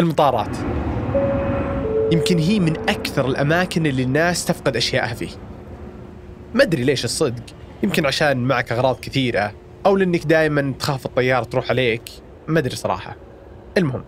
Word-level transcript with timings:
المطارات. 0.00 0.56
يمكن 2.12 2.38
هي 2.38 2.60
من 2.60 2.76
أكثر 2.76 3.26
الأماكن 3.26 3.86
اللي 3.86 4.02
الناس 4.02 4.44
تفقد 4.44 4.76
أشيائها 4.76 5.14
فيه. 5.14 5.30
ما 6.54 6.62
أدري 6.62 6.84
ليش 6.84 7.04
الصدق. 7.04 7.42
يمكن 7.82 8.06
عشان 8.06 8.36
معك 8.36 8.72
أغراض 8.72 9.00
كثيرة 9.00 9.52
أو 9.86 9.96
لأنك 9.96 10.26
دائما 10.26 10.74
تخاف 10.78 11.06
الطيارة 11.06 11.44
تروح 11.44 11.70
عليك. 11.70 12.02
ما 12.48 12.58
أدري 12.58 12.76
صراحة. 12.76 13.16
المهم 13.78 14.04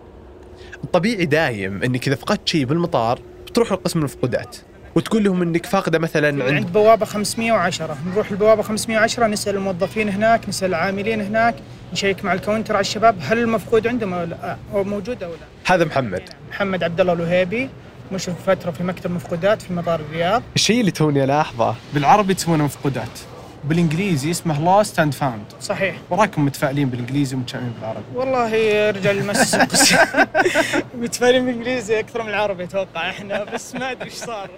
الطبيعي 0.83 1.25
دايم 1.25 1.83
أنك 1.83 2.07
إذا 2.07 2.15
فقدت 2.15 2.47
شيء 2.47 2.65
بالمطار 2.65 3.19
بتروح 3.47 3.71
لقسم 3.71 3.99
المفقودات 3.99 4.57
وتقول 4.95 5.23
لهم 5.23 5.41
إنك 5.41 5.65
فاقدة 5.65 5.99
مثلا 5.99 6.27
عند 6.27 6.41
عند 6.41 6.71
بوابة 6.73 7.05
510 7.05 7.97
نروح 8.13 8.31
البوابه 8.31 8.61
510 8.63 9.27
نسأل 9.27 9.55
الموظفين 9.55 10.09
هناك 10.09 10.49
نسأل 10.49 10.69
العاملين 10.69 11.21
هناك 11.21 11.55
نشيك 11.93 12.25
مع 12.25 12.33
ال 12.33 12.38
counter 12.38 12.73
على 12.73 12.81
الشباب 12.81 13.15
هل 13.21 13.37
المفقود 13.37 13.87
عندهم 13.87 14.13
أو 14.13 14.23
لا؟ 14.23 14.57
أو 14.73 14.83
موجود 14.83 15.23
أو 15.23 15.29
لا؟ 15.29 15.73
هذا 15.75 15.85
محمد. 15.85 16.21
محمد 16.49 16.83
عبد 16.83 16.99
الله 17.01 17.13
الوهيبي 17.13 17.69
مشرف 18.11 18.35
فترة 18.49 18.71
في 18.71 18.83
مكتب 18.83 19.11
مفقودات 19.11 19.61
في 19.61 19.73
مطار 19.73 19.99
الرياض. 19.99 20.43
الشيء 20.55 20.79
اللي 20.79 20.91
توني 20.91 21.23
الاحظه 21.23 21.75
بالعربي 21.93 22.33
تسمونه 22.33 22.63
مفقودات 22.63 23.19
بالإنجليزي 23.63 24.31
اسمه 24.31 24.61
lost 24.65 24.99
and 24.99 25.13
found 25.13 25.43
صحيح. 25.61 25.95
وراكم 26.09 26.45
متفائلين 26.45 26.89
بالإنجليزي 26.89 27.35
ومتشائمين 27.35 27.71
بالعربي. 27.79 28.03
والله 28.15 28.49
رجال 28.89 29.17
المس 29.17 29.55
متفائلين 31.01 31.45
بالإنجليزي 31.45 31.99
أكثر 31.99 32.23
من 32.23 32.29
العربي 32.29 32.63
أتوقع 32.63 33.09
إحنا 33.09 33.43
بس 33.43 33.75
ما 33.75 33.91
أدري 33.91 34.05
إيش 34.05 34.13
صار. 34.13 34.49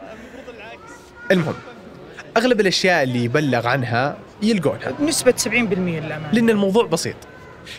المهم 1.31 1.55
أغلب 2.37 2.59
الأشياء 2.61 3.03
اللي 3.03 3.23
يبلغ 3.23 3.67
عنها 3.67 4.17
يلقونها. 4.43 4.91
بنسبه 4.99 5.33
70% 5.37 5.49
للأمانة. 5.49 6.31
لأن 6.33 6.49
الموضوع 6.49 6.85
بسيط. 6.85 7.15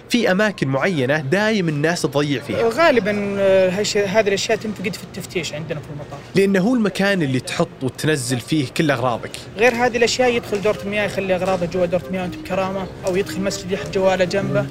في 0.09 0.31
أماكن 0.31 0.69
معينة 0.69 1.19
دايم 1.19 1.69
الناس 1.69 2.03
تضيع 2.03 2.43
فيها. 2.43 2.65
وغالبا 2.65 3.37
آه، 3.39 3.69
هذه 4.07 4.29
الأشياء 4.29 4.59
تنفقد 4.59 4.95
في 4.95 5.03
التفتيش 5.05 5.55
عندنا 5.55 5.81
في 5.81 5.87
المطار. 5.91 6.19
لأنه 6.35 6.61
هو 6.61 6.75
المكان 6.75 7.23
اللي 7.23 7.41
تحط 7.41 7.69
وتنزل 7.83 8.41
فيه 8.41 8.67
كل 8.77 8.91
أغراضك. 8.91 9.31
غير 9.57 9.75
هذه 9.75 9.97
الأشياء 9.97 10.31
يدخل 10.35 10.63
دورة 10.63 10.79
المياه 10.85 11.05
يخلي 11.05 11.35
أغراضه 11.37 11.67
جوا 11.67 11.87
دورة 11.87 12.03
المياه 12.07 12.23
وانت 12.23 12.37
بكرامة 12.37 12.87
أو 13.07 13.17
يدخل 13.17 13.41
مسجد 13.41 13.73
يحط 13.73 13.95
جواله 13.95 14.25
جنبه. 14.25 14.67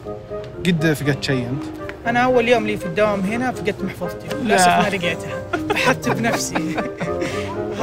قد 0.65 0.93
فقدت 0.93 1.23
شيء 1.23 1.47
أنت؟ 1.47 1.63
أنا 2.07 2.19
أول 2.19 2.47
يوم 2.47 2.67
لي 2.67 2.77
في 2.77 2.85
الدوام 2.85 3.19
هنا 3.19 3.51
فقدت 3.51 3.81
محفظتي. 3.83 4.35
للأسف 4.35 4.67
ما 4.67 4.89
لقيتها. 4.97 5.43
بحثت 5.69 6.09
بنفسي. 6.09 6.55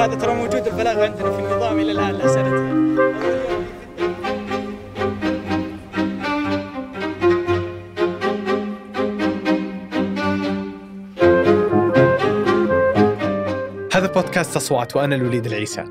هذا 0.00 0.14
ترى 0.14 0.34
موجود 0.34 0.66
البلاغ 0.66 1.02
عندنا 1.02 1.30
في 1.30 1.38
النظام 1.38 1.78
إلى 1.80 1.92
الآن 1.92 2.14
لا 2.14 2.28
سنتين 2.28 2.98
هذا 13.94 14.06
بودكاست 14.06 14.56
أصوات 14.56 14.96
وأنا 14.96 15.16
الوليد 15.16 15.46
العيسى. 15.46 15.84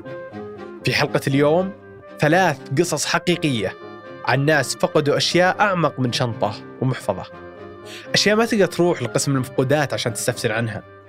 في 0.84 0.94
حلقة 0.94 1.20
اليوم 1.26 1.72
ثلاث 2.18 2.58
قصص 2.78 3.06
حقيقية 3.06 3.74
عن 4.24 4.44
ناس 4.44 4.76
فقدوا 4.76 5.16
أشياء 5.16 5.60
أعمق 5.60 6.00
من 6.00 6.12
شنطة 6.12 6.54
ومحفظة. 6.80 7.24
أشياء 8.14 8.36
ما 8.36 8.44
تقدر 8.44 8.66
تروح 8.66 9.02
لقسم 9.02 9.34
المفقودات 9.34 9.94
عشان 9.94 10.14
تستفسر 10.14 10.52
عنها. 10.52 10.99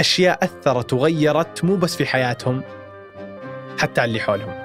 أشياء 0.00 0.44
اثرت 0.44 0.92
وغيرت 0.92 1.64
مو 1.64 1.76
بس 1.76 1.96
في 1.96 2.06
حياتهم 2.06 2.62
حتى 3.78 4.00
على 4.00 4.08
اللي 4.08 4.20
حولهم. 4.20 4.64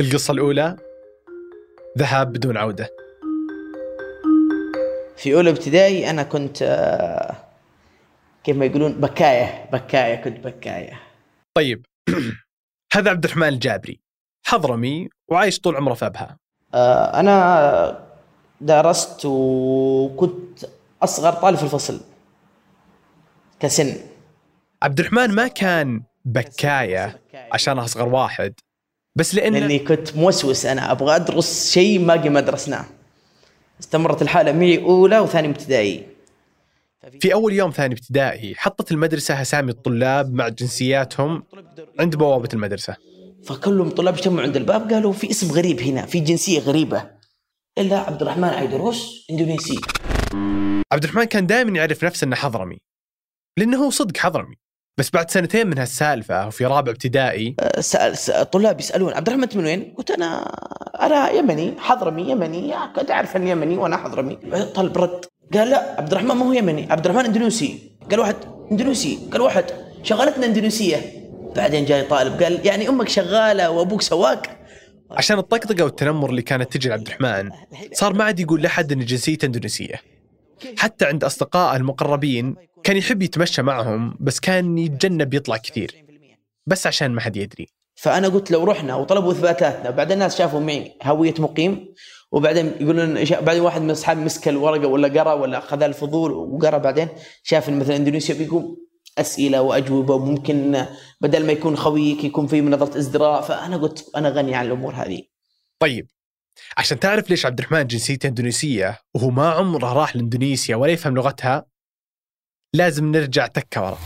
القصة 0.00 0.32
الأولى 0.32 0.76
ذهاب 1.98 2.32
بدون 2.32 2.56
عودة. 2.56 2.90
في 5.16 5.34
أولى 5.34 5.50
ابتدائي 5.50 6.10
أنا 6.10 6.22
كنت 6.22 6.62
آه، 6.62 7.36
كيف 8.44 8.56
ما 8.56 8.64
يقولون 8.64 8.92
بكاية 8.92 9.68
بكاية 9.72 10.14
كنت 10.16 10.46
بكاية. 10.46 11.00
طيب 11.54 11.86
هذا 12.94 13.10
عبد 13.10 13.24
الرحمن 13.24 13.48
الجابري. 13.48 14.00
حضرمي 14.46 15.08
وعايش 15.28 15.60
طول 15.60 15.76
عمره 15.76 15.94
في 15.94 16.06
أبها. 16.06 16.36
آه، 16.74 17.20
أنا 17.20 18.06
درست 18.60 19.20
وكنت 19.24 20.64
أصغر 21.02 21.32
طالب 21.32 21.56
في 21.56 21.62
الفصل. 21.62 22.00
كسن. 23.60 23.96
عبد 24.82 25.00
الرحمن 25.00 25.34
ما 25.34 25.48
كان 25.48 26.02
بكاية 26.24 27.20
عشان 27.52 27.78
أصغر 27.78 28.08
واحد. 28.08 28.54
بس 29.16 29.34
لأنه 29.34 29.58
لأني 29.58 29.78
كنت 29.78 30.16
موسوس 30.16 30.66
أنا 30.66 30.92
أبغى 30.92 31.16
أدرس 31.16 31.72
شيء 31.72 32.06
باقي 32.06 32.28
ما 32.28 32.40
درسناه 32.40 32.84
استمرت 33.80 34.22
الحالة 34.22 34.52
معي 34.52 34.78
أولى 34.78 35.18
وثاني 35.18 35.48
ابتدائي. 35.48 36.06
في 37.20 37.32
أول 37.32 37.52
يوم 37.52 37.70
ثاني 37.70 37.94
ابتدائي 37.94 38.54
حطت 38.54 38.92
المدرسة 38.92 39.42
اسامي 39.42 39.70
الطلاب 39.70 40.34
مع 40.34 40.48
جنسياتهم 40.48 41.42
عند 42.00 42.16
بوابة 42.16 42.48
المدرسة. 42.52 42.96
فكلهم 43.44 43.90
طلاب 43.90 44.14
اجتمعوا 44.14 44.42
عند 44.42 44.56
الباب 44.56 44.92
قالوا 44.92 45.12
في 45.12 45.30
اسم 45.30 45.52
غريب 45.52 45.80
هنا 45.80 46.06
في 46.06 46.20
جنسية 46.20 46.60
غريبة. 46.60 47.10
الا 47.78 47.98
عبد 47.98 48.22
الرحمن 48.22 48.48
عيدروس 48.48 49.26
إندونيسي. 49.30 49.80
عبد 50.92 51.04
الرحمن 51.04 51.24
كان 51.24 51.46
دائما 51.46 51.78
يعرف 51.78 52.04
نفسه 52.04 52.24
إنه 52.24 52.36
حضرمي. 52.36 52.78
لأنه 53.58 53.84
هو 53.84 53.90
صدق 53.90 54.16
حضرمي. 54.16 54.56
بس 54.98 55.10
بعد 55.10 55.30
سنتين 55.30 55.66
من 55.66 55.78
هالسالفة 55.78 56.46
وفي 56.46 56.66
رابع 56.66 56.92
ابتدائي 56.92 57.56
سأل 57.80 58.18
سأل 58.18 58.40
الطلاب 58.40 58.80
يسألون 58.80 59.12
عبد 59.12 59.26
الرحمن 59.26 59.42
أنت 59.42 59.56
من 59.56 59.64
وين؟ 59.64 59.94
قلت 59.98 60.10
أنا 60.10 60.42
أنا 61.00 61.30
يمني 61.30 61.74
حضرمي 61.78 62.30
يمني 62.30 62.68
يا 62.68 62.92
كنت 62.96 63.10
أعرف 63.10 63.36
اني 63.36 63.50
يمني 63.50 63.76
وأنا 63.76 63.96
حضرمي. 63.96 64.36
طلب 64.74 64.98
رد. 64.98 65.24
قال 65.54 65.70
لا 65.70 65.94
عبد 65.98 66.10
الرحمن 66.12 66.34
ما 66.34 66.46
هو 66.46 66.52
يمني 66.52 66.92
عبد 66.92 67.06
الرحمن 67.06 67.24
إندونيسي. 67.24 67.96
قال 68.10 68.20
واحد 68.20 68.36
إندونيسي. 68.72 69.18
قال 69.32 69.40
واحد 69.40 69.64
شغلتنا 70.02 70.46
إندونيسية. 70.46 71.26
بعدين 71.56 71.84
جاي 71.84 72.02
طالب 72.02 72.42
قال 72.42 72.66
يعني 72.66 72.88
أمك 72.88 73.08
شغالة 73.08 73.70
وأبوك 73.70 74.02
سواق؟ 74.02 74.46
عشان 75.10 75.38
الطقطقة 75.38 75.84
والتنمر 75.84 76.30
اللي 76.30 76.42
كانت 76.42 76.72
تجي 76.72 76.88
لعبد 76.88 77.06
الرحمن 77.06 77.50
صار 77.92 78.12
ما 78.12 78.24
عاد 78.24 78.40
يقول 78.40 78.62
لأحد 78.62 78.92
ان 78.92 79.04
جنسيته 79.04 79.46
إندونيسية. 79.46 80.00
حتى 80.78 81.04
عند 81.04 81.24
اصدقائه 81.24 81.76
المقربين 81.76 82.56
كان 82.86 82.96
يحب 82.96 83.22
يتمشى 83.22 83.62
معهم 83.62 84.16
بس 84.20 84.40
كان 84.40 84.78
يتجنب 84.78 85.34
يطلع 85.34 85.56
كثير. 85.56 86.04
بس 86.66 86.86
عشان 86.86 87.12
ما 87.12 87.20
حد 87.20 87.36
يدري. 87.36 87.68
فأنا 87.94 88.28
قلت 88.28 88.50
لو 88.50 88.64
رحنا 88.64 88.94
وطلبوا 88.94 89.32
إثباتاتنا 89.32 89.90
بعد 89.90 90.12
الناس 90.12 90.38
شافوا 90.38 90.60
معي 90.60 90.92
هوية 91.02 91.34
مقيم 91.38 91.94
وبعدين 92.32 92.66
يقولون 92.80 93.24
بعدين 93.24 93.62
واحد 93.62 93.82
من 93.82 93.90
اصحابي 93.90 94.20
مسك 94.20 94.48
الورقة 94.48 94.86
ولا 94.86 95.20
قرأ 95.20 95.32
ولا 95.32 95.58
أخذ 95.58 95.82
الفضول 95.82 96.32
وقرأ 96.32 96.78
بعدين 96.78 97.08
شاف 97.42 97.68
إن 97.68 97.78
مثلا 97.78 97.96
إندونيسيا 97.96 98.34
بيقوم 98.34 98.76
أسئلة 99.18 99.62
وأجوبة 99.62 100.14
وممكن 100.14 100.86
بدل 101.20 101.46
ما 101.46 101.52
يكون 101.52 101.76
خويك 101.76 102.24
يكون 102.24 102.46
في 102.46 102.60
نظره 102.60 102.98
إزدراء. 102.98 103.42
فأنا 103.42 103.76
قلت 103.76 104.10
أنا 104.16 104.28
غني 104.28 104.54
عن 104.54 104.66
الأمور 104.66 104.94
هذه. 104.94 105.22
طيب. 105.78 106.06
عشان 106.76 107.00
تعرف 107.00 107.30
ليش 107.30 107.46
عبد 107.46 107.58
الرحمن 107.58 107.86
جنسيته 107.86 108.26
إندونيسية 108.26 108.98
وهو 109.14 109.30
ما 109.30 109.50
عمره 109.50 109.92
راح 109.92 110.16
لإندونيسيا 110.16 110.76
ولا 110.76 110.92
يفهم 110.92 111.14
لغتها 111.14 111.75
لازم 112.76 113.12
نرجع 113.12 113.46
تكة 113.46 113.82
ورا. 113.82 113.98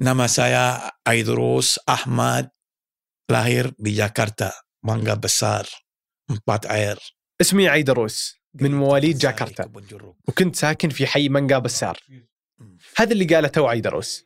Nama 0.00 0.26
saya 0.26 0.64
Aidrus 1.06 1.78
Ahmad, 1.86 2.50
lahir 3.30 3.70
di 3.78 3.92
Jakarta, 3.94 4.50
Mangga 4.82 5.14
Besar, 5.14 5.64
Empat 6.32 6.64
Air. 6.66 6.98
اسمي 7.40 7.68
عيدروس 7.68 8.40
من 8.54 8.74
مواليد 8.74 9.18
جاكرتا. 9.18 9.70
وكنت 10.28 10.56
ساكن 10.56 10.88
في 10.88 11.06
حي 11.06 11.28
مانجا 11.28 11.58
بسار. 11.58 11.98
هذا 12.96 13.12
اللي 13.12 13.24
قاله 13.24 13.48
تو 13.48 13.66
عيدروس 13.66 14.24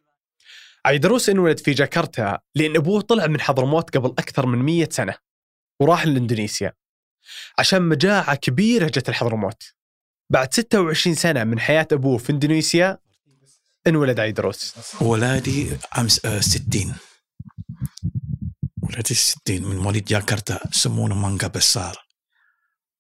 عيدروس 0.87 1.29
انولد 1.29 1.59
في 1.59 1.73
جاكرتا 1.73 2.39
لأن 2.55 2.77
أبوه 2.77 3.01
طلع 3.01 3.27
من 3.27 3.41
حضرموت 3.41 3.97
قبل 3.97 4.09
أكثر 4.09 4.47
من 4.47 4.59
100 4.59 4.89
سنة 4.91 5.15
وراح 5.81 6.07
لإندونيسيا 6.07 6.73
عشان 7.59 7.83
مجاعة 7.83 8.35
كبيرة 8.35 8.87
جت 8.87 9.09
لحضرموت. 9.09 9.63
بعد 10.31 10.55
26 10.55 11.15
سنة 11.15 11.45
من 11.45 11.61
حياة 11.61 11.89
أبوه 11.93 12.19
في 12.19 12.33
إندونيسيا 12.33 12.99
انولد 13.89 14.21
عيدروس 14.21 14.75
ولادي 15.01 15.71
عام 15.93 16.09
س- 16.09 16.25
آه، 16.25 16.41
60 16.41 16.95
ولادي 18.83 19.15
60 19.15 19.63
من 19.65 19.77
مواليد 19.77 20.05
جاكرتا 20.05 20.61
يسمونه 20.75 21.15
مانجا 21.15 21.47
بسار. 21.47 21.97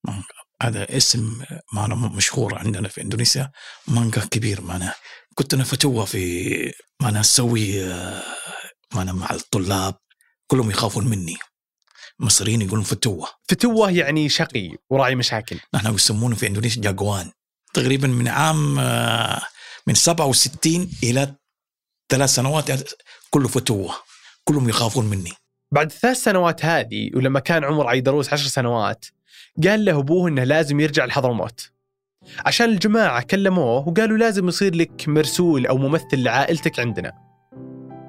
مانجا. 0.05 0.25
هذا 0.63 0.97
اسم 0.97 1.43
معنا 1.73 1.95
مشهور 1.95 2.59
عندنا 2.59 2.89
في 2.89 3.01
إندونيسيا. 3.03 3.51
مانجا 3.89 4.21
كبير 4.25 4.61
معنا 4.61 4.95
كنت 5.35 5.55
أنا 5.55 5.65
فتوة 5.65 6.05
في 6.05 6.73
معنا 7.03 7.21
أسوي 7.21 7.85
آه، 7.85 8.23
معنا 8.95 9.13
مع 9.13 9.31
الطلاب. 9.31 9.95
كلهم 10.47 10.71
يخافون 10.71 11.07
مني. 11.07 11.37
المصريين 12.21 12.63
يقولون 12.63 12.85
فتوة. 12.85 13.29
فتوة 13.49 13.91
يعني 13.91 14.29
شقي 14.29 14.71
وراعي 14.91 15.15
مشاكل. 15.15 15.61
نحن 15.75 15.95
يسمونه 15.95 16.37
في 16.37 16.47
إندونيسيا 16.47 16.83
جاكوان. 16.83 17.31
تقريبا 17.75 18.09
من 18.09 18.29
عام 18.29 18.79
آه، 18.79 19.43
من 19.89 19.95
67 19.95 20.91
إلى 21.03 21.35
ثلاث 22.09 22.31
سنوات 22.31 22.65
كله 23.31 23.49
فتوه 23.49 23.95
كلهم 24.45 24.69
يخافون 24.69 25.05
مني. 25.05 25.33
بعد 25.73 25.87
الثلاث 25.87 26.17
سنوات 26.17 26.65
هذه 26.65 27.11
ولما 27.15 27.41
كان 27.41 27.65
عمر 27.65 27.87
عيدروس 27.87 28.33
عشر 28.33 28.49
سنوات 28.49 29.05
قال 29.65 29.85
له 29.85 29.99
أبوه 29.99 30.29
إنه 30.29 30.45
لازم 30.45 30.81
يرجع 30.81 31.05
لحضرموت. 31.05 31.71
عشان 32.47 32.69
الجماعة 32.69 33.23
كلموه 33.23 33.89
وقالوا 33.89 34.19
لازم 34.19 34.49
يصير 34.49 34.75
لك 34.75 35.09
مرسول 35.09 35.67
أو 35.67 35.79
ممثل 35.79 36.23
لعائلتك 36.23 36.81
عندنا. 36.81 37.13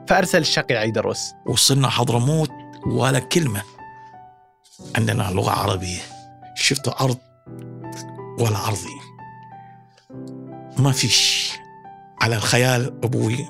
فأرسل 0.07 0.41
الشقي 0.41 0.75
عيدروس 0.75 1.19
وصلنا 1.45 1.89
حضرموت 1.89 2.51
ولا 2.87 3.19
كلمة 3.19 3.63
عندنا 4.95 5.23
لغة 5.23 5.51
عربية. 5.51 6.01
شفت 6.55 6.87
أرض 6.87 7.17
ولا 8.39 8.67
أرضي؟ 8.67 8.99
ما 10.77 10.91
فيش 10.91 11.51
على 12.21 12.35
الخيال 12.35 12.99
أبوي 13.03 13.47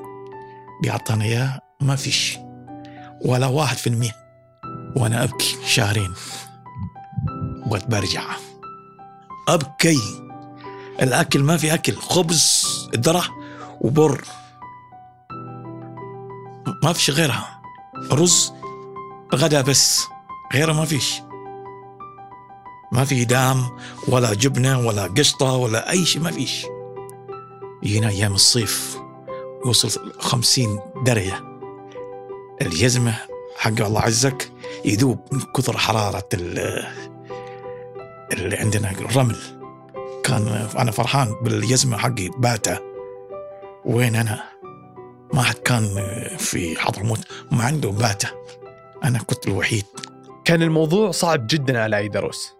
بيعطانا 0.81 1.23
إياه 1.23 1.59
ما 1.81 1.95
فيش 1.95 2.37
ولا 3.25 3.47
واحد 3.47 3.77
في 3.77 3.87
المية. 3.87 4.15
وأنا 4.95 5.23
أبكي 5.23 5.57
شهرين. 5.65 6.13
بغيت 7.65 7.87
برجع. 7.87 8.23
أبكي. 9.47 9.99
الأكل 11.01 11.43
ما 11.43 11.57
في 11.57 11.73
أكل 11.73 11.95
خبز 11.95 12.65
ذرة 12.95 13.25
وبر. 13.81 14.23
ما 16.83 16.93
فيش 16.93 17.09
غيرها. 17.09 17.61
رز 18.11 18.53
غدا 19.35 19.61
بس. 19.61 20.03
غيره 20.53 20.73
ما 20.73 20.85
فيش. 20.85 21.21
ما 22.91 23.05
في 23.05 23.25
دام 23.25 23.77
ولا 24.07 24.33
جبنة 24.33 24.79
ولا 24.79 25.03
قشطة 25.03 25.53
ولا 25.53 25.89
أي 25.89 26.05
شيء 26.05 26.21
ما 26.21 26.31
فيش. 26.31 26.65
جينا 27.83 28.09
أيام 28.09 28.33
الصيف 28.33 28.97
يوصل 29.65 30.13
خمسين 30.19 30.79
درجة. 31.05 31.33
الجزمة 32.61 33.15
حق 33.57 33.81
الله 33.81 34.01
عزك 34.01 34.51
يذوب 34.85 35.19
من 35.31 35.41
كثر 35.55 35.77
حرارة 35.77 36.27
ال- 36.33 36.83
اللي 38.33 38.57
عندنا 38.57 38.91
الرمل. 38.91 39.35
كان 40.23 40.67
أنا 40.77 40.91
فرحان 40.91 41.35
بالجزمة 41.43 41.97
حقي 41.97 42.29
باتا 42.37 42.79
وين 43.85 44.15
أنا؟ 44.15 44.43
ما 45.33 45.41
حد 45.41 45.55
كان 45.55 45.83
في 46.37 46.79
حضرموت 46.79 47.19
ما 47.51 47.63
عنده 47.63 47.89
باتا 47.89 48.27
أنا 49.03 49.19
كنت 49.19 49.47
الوحيد. 49.47 49.85
كان 50.45 50.61
الموضوع 50.63 51.11
صعب 51.11 51.47
جدا 51.49 51.81
على 51.81 51.95
عيدروس 51.95 52.53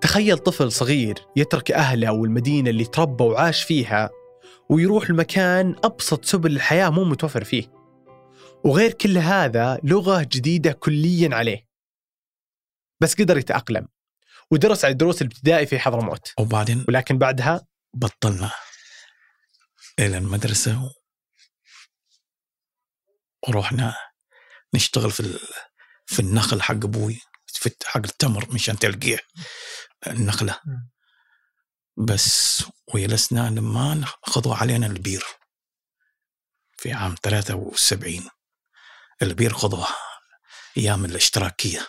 تخيل 0.00 0.38
طفل 0.38 0.72
صغير 0.72 1.18
يترك 1.36 1.70
أهله 1.70 2.12
والمدينة 2.12 2.70
اللي 2.70 2.84
تربى 2.84 3.24
وعاش 3.24 3.62
فيها 3.62 4.10
ويروح 4.70 5.10
لمكان 5.10 5.76
أبسط 5.84 6.24
سبل 6.24 6.56
الحياة 6.56 6.90
مو 6.90 7.04
متوفر 7.04 7.44
فيه. 7.44 7.72
وغير 8.64 8.92
كل 8.92 9.18
هذا 9.18 9.80
لغة 9.84 10.22
جديدة 10.22 10.72
كليا 10.72 11.34
عليه. 11.36 11.66
بس 13.00 13.14
قدر 13.14 13.38
يتأقلم. 13.38 13.88
ودرس 14.50 14.84
عيدروس 14.84 15.22
الابتدائي 15.22 15.66
في 15.66 15.78
حضرموت. 15.78 16.32
وبعدين؟ 16.38 16.84
ولكن 16.88 17.18
بعدها؟ 17.18 17.66
بطلنا. 17.94 18.50
إلى 19.98 20.18
المدرسة 20.18 20.84
و- 20.84 20.90
ورحنا 23.48 23.94
نشتغل 24.74 25.10
في 25.10 25.20
ال- 25.20 25.40
في 26.06 26.20
النخل 26.20 26.62
حق 26.62 26.74
أبوي 26.74 27.20
في 27.46 27.70
حق 27.84 27.96
التمر 28.04 28.54
مشان 28.54 28.78
تلقيه. 28.78 29.18
النخلة. 30.06 30.58
بس 31.98 32.64
وجلسنا 32.94 33.50
لما 33.50 34.04
خذوا 34.22 34.54
علينا 34.54 34.86
البير 34.86 35.24
في 36.76 36.92
عام 36.92 37.14
73 37.22 38.28
البير 39.22 39.52
خذوه 39.52 39.86
أيام 40.76 41.04
الاشتراكية. 41.04 41.80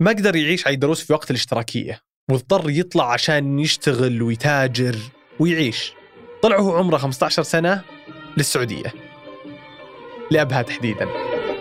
ما 0.00 0.10
قدر 0.10 0.36
يعيش 0.36 0.66
عيدروس 0.66 1.02
في 1.04 1.12
وقت 1.12 1.30
الاشتراكية 1.30 2.00
واضطر 2.30 2.70
يطلع 2.70 3.12
عشان 3.12 3.58
يشتغل 3.58 4.22
ويتاجر 4.22 4.96
ويعيش. 5.38 5.92
طلع 6.42 6.58
وهو 6.58 6.76
عمره 6.76 6.98
15 6.98 7.42
سنة 7.42 7.84
للسعودية. 8.36 8.92
لأبها 10.30 10.62
تحديداً. 10.62 11.08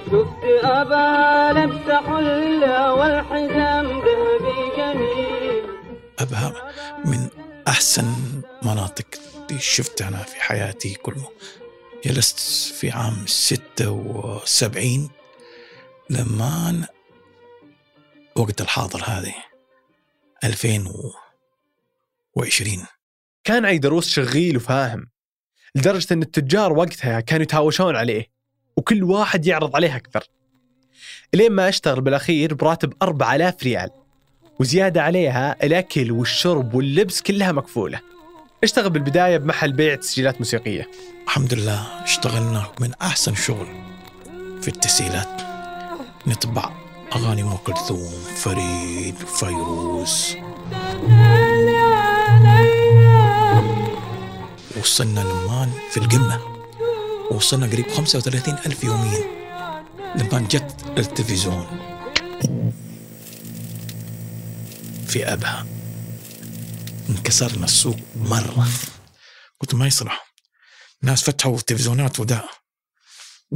شفت 0.05 0.43
أبا 0.63 1.59
لبس 1.59 1.91
حلة 1.91 2.93
والحزام 2.93 3.85
ذهبي 3.85 4.77
جميل 4.77 5.63
أبها 6.19 6.71
من 7.05 7.29
أحسن 7.67 8.13
مناطق 8.63 9.05
اللي 9.49 9.61
شفتها 9.61 10.07
أنا 10.07 10.23
في 10.23 10.35
حياتي 10.35 10.93
كله. 10.93 11.31
جلست 12.05 12.39
في 12.73 12.91
عام 12.91 13.27
ستة 13.27 13.91
وسبعين 13.91 15.09
لما 16.09 16.87
وقت 18.35 18.61
الحاضر 18.61 19.03
هذه 19.05 19.35
ألفين 20.43 20.93
وعشرين. 22.35 22.85
كان 23.43 23.65
عيدروس 23.65 24.09
شغيل 24.09 24.57
وفاهم 24.57 25.09
لدرجة 25.75 26.13
أن 26.13 26.21
التجار 26.21 26.73
وقتها 26.73 27.19
كانوا 27.19 27.43
يتهاوشون 27.43 27.95
عليه 27.95 28.31
وكل 28.77 29.03
واحد 29.03 29.47
يعرض 29.47 29.75
عليه 29.75 29.95
أكثر. 29.95 30.23
لين 31.33 31.51
ما 31.51 31.69
أشتغل 31.69 32.01
بالأخير 32.01 32.53
براتب 32.53 32.93
4000 33.01 33.63
ريال. 33.63 34.02
وزيادة 34.63 35.03
عليها 35.03 35.65
الأكل 35.65 36.11
والشرب 36.11 36.73
واللبس 36.73 37.21
كلها 37.21 37.51
مكفولة 37.51 37.99
اشتغل 38.63 38.89
بالبداية 38.89 39.37
بمحل 39.37 39.73
بيع 39.73 39.95
تسجيلات 39.95 40.37
موسيقية. 40.37 40.89
الحمد 41.23 41.53
لله 41.53 42.03
اشتغلنا 42.03 42.67
من 42.79 42.91
أحسن 43.01 43.35
شغل 43.35 43.67
في 44.61 44.67
التسجيلات. 44.67 45.41
نطبع 46.27 46.71
أغاني 47.15 47.41
أم 47.43 47.57
كلثوم 47.57 48.11
فريد 48.35 49.15
فيروز. 49.15 50.35
وصلنا 54.79 55.19
لمان 55.19 55.71
في 55.91 55.97
القمة. 55.97 56.39
وصلنا 57.31 57.67
قريب 57.67 57.87
35 57.91 58.55
ألف 58.65 58.83
يوميا. 58.83 59.23
لما 60.15 60.47
جت 60.49 60.75
التلفزيون 60.97 61.65
في 65.13 65.33
أبها. 65.33 65.67
انكسرنا 67.09 67.65
السوق 67.65 67.95
مرة. 68.15 68.67
قلت 69.59 69.73
ما 69.75 69.87
يصلح. 69.87 70.33
ناس 71.01 71.23
فتحوا 71.23 71.59
تلفزيونات 71.59 72.19
ودا 72.19 72.41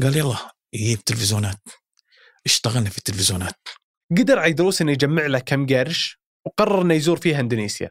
قال 0.01 0.17
يلا 0.17 0.37
يجيب 0.73 1.03
تلفزيونات. 1.03 1.59
اشتغلنا 2.45 2.89
في 2.89 2.97
التلفزيونات. 2.97 3.67
قدر 4.17 4.39
عيدروس 4.39 4.81
إنه 4.81 4.91
يجمع 4.91 5.25
له 5.25 5.39
كم 5.39 5.65
قرش 5.67 6.19
وقرر 6.45 6.81
إنه 6.81 6.93
يزور 6.93 7.19
فيها 7.19 7.39
إندونيسيا. 7.39 7.89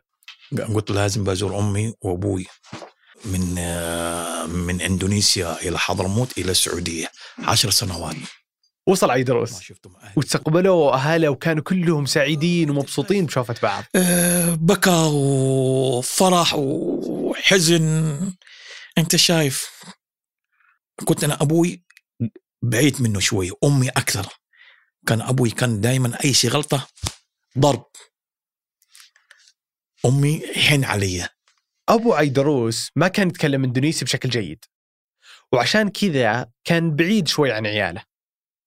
قلت 0.74 0.90
لازم 0.90 1.24
بزور 1.24 1.58
أمي 1.58 1.94
وأبوي. 2.00 2.46
من 3.24 3.54
آه، 3.58 4.46
من 4.46 4.80
إندونيسيا 4.80 5.60
إلى 5.62 5.78
حضرموت 5.78 6.38
إلى 6.38 6.50
السعودية. 6.50 7.10
عشر 7.38 7.70
سنوات. 7.70 8.16
وصل 8.86 9.06
ما 9.06 9.12
عيدروس 9.12 9.60
شفتهم 9.60 9.96
أهلي. 9.96 10.12
واستقبلوه 10.16 10.94
اهله 10.94 11.28
وكانوا 11.28 11.62
كلهم 11.62 12.06
سعيدين 12.06 12.70
ومبسوطين 12.70 13.26
بشوفة 13.26 13.54
بعض. 13.62 13.84
آه، 13.96 14.54
بكى 14.54 15.10
وفرح 15.12 16.54
وحزن. 16.54 18.16
أنت 18.98 19.16
شايف 19.16 19.70
كنت 21.04 21.24
أنا 21.24 21.42
أبوي 21.42 21.84
بعيد 22.62 23.02
منه 23.02 23.20
شوي 23.20 23.50
أمي 23.64 23.88
أكثر. 23.88 24.26
كان 25.06 25.20
أبوي 25.20 25.50
كان 25.50 25.80
دائما 25.80 26.18
أي 26.24 26.32
شيء 26.34 26.50
غلطة 26.50 26.88
ضرب. 27.58 27.86
أمي 30.06 30.42
حن 30.54 30.84
علي. 30.84 31.28
أبو 31.88 32.14
عيدروس 32.14 32.90
ما 32.96 33.08
كان 33.08 33.28
يتكلم 33.28 33.64
إندونيسي 33.64 34.04
بشكل 34.04 34.28
جيد. 34.28 34.64
وعشان 35.52 35.88
كذا 35.88 36.50
كان 36.64 36.96
بعيد 36.96 37.28
شوي 37.28 37.52
عن 37.52 37.66
عياله. 37.66 38.15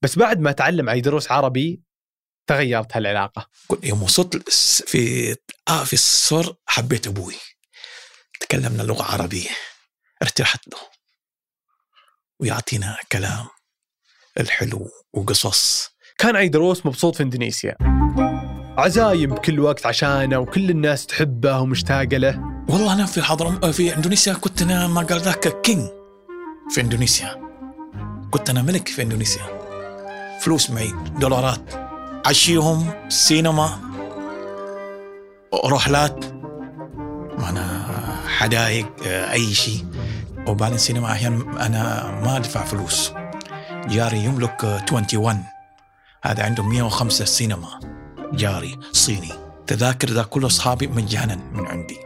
بس 0.02 0.18
بعد 0.18 0.40
ما 0.40 0.52
تعلم 0.52 0.90
عيدروس 0.90 1.32
عربي 1.32 1.82
تغيرت 2.48 2.98
هالعلاقة. 2.98 3.50
يوم 3.84 4.04
وصلت 4.04 4.50
في 4.88 5.36
آه 5.68 5.84
في 5.84 5.94
الصور 5.94 6.56
حبيت 6.66 7.08
أبوي. 7.08 7.36
تكلمنا 8.40 8.84
لغة 8.84 9.04
عربية. 9.04 9.50
ارتحت 10.22 10.68
له. 10.68 10.80
ويعطينا 12.40 12.98
كلام 13.12 13.48
الحلو 14.40 14.90
وقصص. 15.14 15.90
كان 16.18 16.36
عيدروس 16.36 16.86
مبسوط 16.86 17.16
في 17.16 17.24
إندونيسيا. 17.24 17.76
عزايم 18.78 19.36
بكل 19.36 19.60
وقت 19.60 19.86
عشانه 19.86 20.40
وكل 20.40 20.70
الناس 20.70 21.06
تحبه 21.06 21.60
ومشتاقة 21.60 22.18
له. 22.18 22.64
والله 22.70 22.94
أنا 22.94 23.06
في 23.06 23.22
حضرم 23.22 23.72
في 23.72 23.96
إندونيسيا 23.96 24.34
كنت 24.34 24.62
أنا 24.62 24.88
ما 24.88 25.02
قال 25.02 25.20
ذاك 25.20 25.62
كينج 25.62 25.90
في 26.74 26.82
إندونيسيا. 26.82 27.50
كنت 28.32 28.50
أنا 28.50 28.62
ملك 28.62 28.88
في 28.88 29.02
إندونيسيا. 29.02 29.59
فلوس 30.42 30.70
معي 30.70 30.94
دولارات. 31.20 31.62
عشيهم 32.26 32.92
سينما 33.10 33.80
رحلات 35.66 36.26
معنا 37.40 37.86
حدايق 38.28 38.88
آه، 39.08 39.32
أي 39.32 39.54
شيء. 39.54 39.86
وبعدين 40.48 40.76
السينما 40.76 41.12
أحيانا 41.12 41.66
أنا 41.66 42.12
ما 42.24 42.38
أدفع 42.38 42.64
فلوس. 42.64 43.12
جاري 43.88 44.20
يملك 44.20 44.66
آه، 44.66 44.86
21 44.92 45.44
هذا 46.24 46.44
عنده 46.44 46.64
105 46.64 47.26
سينما. 47.26 47.80
جاري 48.34 48.80
صيني. 48.92 49.32
تذاكر 49.68 50.10
ذا 50.10 50.24
كل 50.24 50.46
أصحابي 50.46 50.88
مجانا 50.88 51.36
من 51.54 51.68
عندي. 51.68 51.98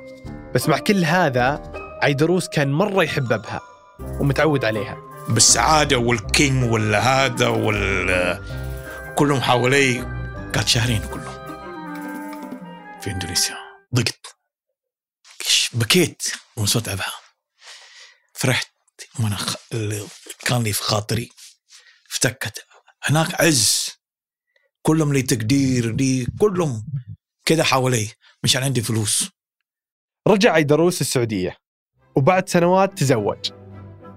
بس 0.55 0.69
مع 0.69 0.77
كل 0.77 1.05
هذا 1.05 1.71
عيدروس 2.03 2.47
كان 2.47 2.71
مرة 2.71 3.03
يحب 3.03 3.33
أبها 3.33 3.61
ومتعود 4.19 4.65
عليها. 4.65 4.97
بالسعادة 5.30 5.98
والكينج 5.98 6.72
ولا 6.72 7.00
هذا 7.00 7.48
وال 7.48 8.39
كلهم 9.15 9.42
حوالي 9.42 10.01
قعدت 10.56 10.68
شهرين 10.68 11.01
كلهم 11.08 11.34
في 13.01 13.12
إندونيسيا. 13.12 13.58
ضقت. 13.96 14.36
بكيت 15.74 16.24
من 16.58 16.65
صوت 16.65 16.88
ابها 16.88 17.13
فرحت. 18.34 18.68
وأنا 19.20 19.36
خ... 19.36 19.56
كان 20.46 20.63
لي 20.63 20.74
في 20.74 20.84
خاطري. 20.84 21.30
افتكت. 22.12 22.65
هناك 23.03 23.42
عز. 23.42 23.89
كلهم 24.82 25.13
لي 25.13 25.22
تقدير 25.22 25.96
لي. 25.96 26.27
كلهم 26.39 26.86
كذا 27.46 27.63
حوالي. 27.63 28.10
مشان 28.44 28.63
عندي 28.63 28.82
فلوس. 28.82 29.30
رجع 30.27 30.53
عيدروس 30.53 31.01
السعودية. 31.01 31.58
وبعد 32.15 32.50
سنوات 32.50 32.98
تزوج. 32.98 33.62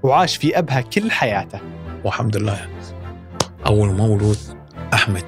وعاش 0.07 0.37
في 0.37 0.59
أبها 0.59 0.81
كل 0.81 1.11
حياته. 1.11 1.61
والحمد 2.05 2.37
لله. 2.37 2.69
أول 3.67 3.89
مولود 3.93 4.39
أحمد. 4.95 5.25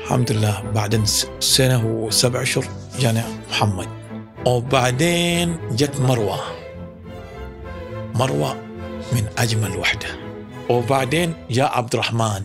الحمد 0.00 0.32
لله. 0.32 0.62
بعدين 0.74 1.04
س- 1.06 1.26
سنة 1.40 1.86
وسبع 1.86 2.42
اشهر 2.42 2.64
جانا 3.00 3.24
محمد. 3.50 3.88
وبعدين 4.46 5.56
جت 5.72 6.00
مروة. 6.00 6.40
مروة 8.14 8.54
من 9.12 9.24
أجمل 9.38 9.76
وحدة. 9.76 10.08
وبعدين 10.70 11.34
جاء 11.50 11.78
عبد 11.78 11.92
الرحمن. 11.94 12.42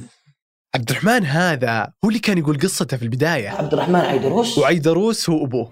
عبد 0.75 0.89
الرحمن 0.89 1.25
هذا 1.25 1.91
هو 2.05 2.09
اللي 2.09 2.19
كان 2.19 2.37
يقول 2.37 2.59
قصته 2.59 2.97
في 2.97 3.03
البداية. 3.03 3.49
عبد 3.49 3.73
الرحمن 3.73 3.95
عيدروس؟ 3.95 4.57
وعيدروس 4.57 5.29
هو 5.29 5.45
أبوه. 5.45 5.71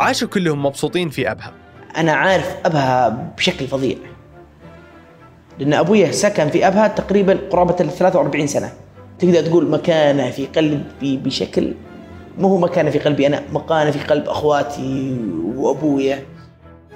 عاشوا 0.00 0.28
كلهم 0.28 0.62
مبسوطين 0.66 1.10
في 1.10 1.30
أبها 1.30 1.52
أنا 1.96 2.12
عارف 2.12 2.56
أبها 2.66 3.08
بشكل 3.08 3.66
فظيع. 3.66 3.96
لأن 5.58 5.74
أبويا 5.74 6.12
سكن 6.12 6.48
في 6.48 6.66
أبها 6.66 6.88
تقريبا 6.88 7.48
قرابة 7.50 7.76
ال 7.80 7.90
43 7.90 8.46
سنة. 8.46 8.72
تقدر 9.18 9.42
تقول 9.42 9.70
مكانة 9.70 10.30
في 10.30 10.46
قلبي 10.46 11.16
بشكل 11.16 11.74
مو 12.38 12.48
هو 12.48 12.58
مكانة 12.58 12.90
في 12.90 12.98
قلبي 12.98 13.26
أنا 13.26 13.44
مكانة 13.52 13.90
في 13.90 13.98
قلب 13.98 14.28
أخواتي 14.28 15.16
وأبويا. 15.54 16.26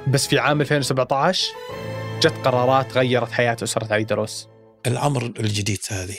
بس 0.09 0.27
في 0.27 0.39
عام 0.39 0.61
2017 0.61 1.53
جت 2.21 2.35
قرارات 2.45 2.93
غيرت 2.93 3.33
حياة 3.33 3.57
أسرة 3.63 3.93
عيدروس 3.93 4.49
الأمر 4.87 5.23
الجديد 5.23 5.79
هذه 5.91 6.19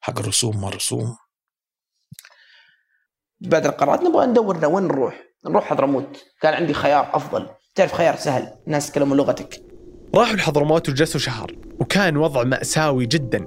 حق 0.00 0.18
الرسوم 0.18 0.60
ما 0.60 0.68
رسوم 0.68 1.16
بعد 3.40 3.66
القرارات 3.66 4.00
نبغى 4.00 4.26
ندور 4.26 4.66
وين 4.66 4.84
نروح؟ 4.84 5.22
نروح 5.46 5.64
حضرموت. 5.64 6.24
كان 6.40 6.54
عندي 6.54 6.74
خيار 6.74 7.16
أفضل. 7.16 7.48
تعرف 7.74 7.92
خيار 7.92 8.16
سهل 8.16 8.48
الناس 8.66 8.88
يتكلمون 8.88 9.18
لغتك. 9.18 9.62
راحوا 10.14 10.34
الحضرموت 10.34 10.88
وجلسوا 10.88 11.20
شهر 11.20 11.52
وكان 11.80 12.16
وضع 12.16 12.42
مأساوي 12.42 13.06
جدا. 13.06 13.44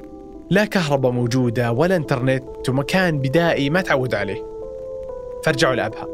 لا 0.50 0.65
كهرباء 0.65 1.12
موجودة 1.12 1.72
ولا 1.72 1.96
إنترنت 1.96 2.70
ومكان 2.70 3.20
بدائي 3.20 3.70
ما 3.70 3.82
تعودوا 3.82 4.20
عليه. 4.20 4.46
فرجعوا 5.44 5.75
لأبها. 5.75 6.08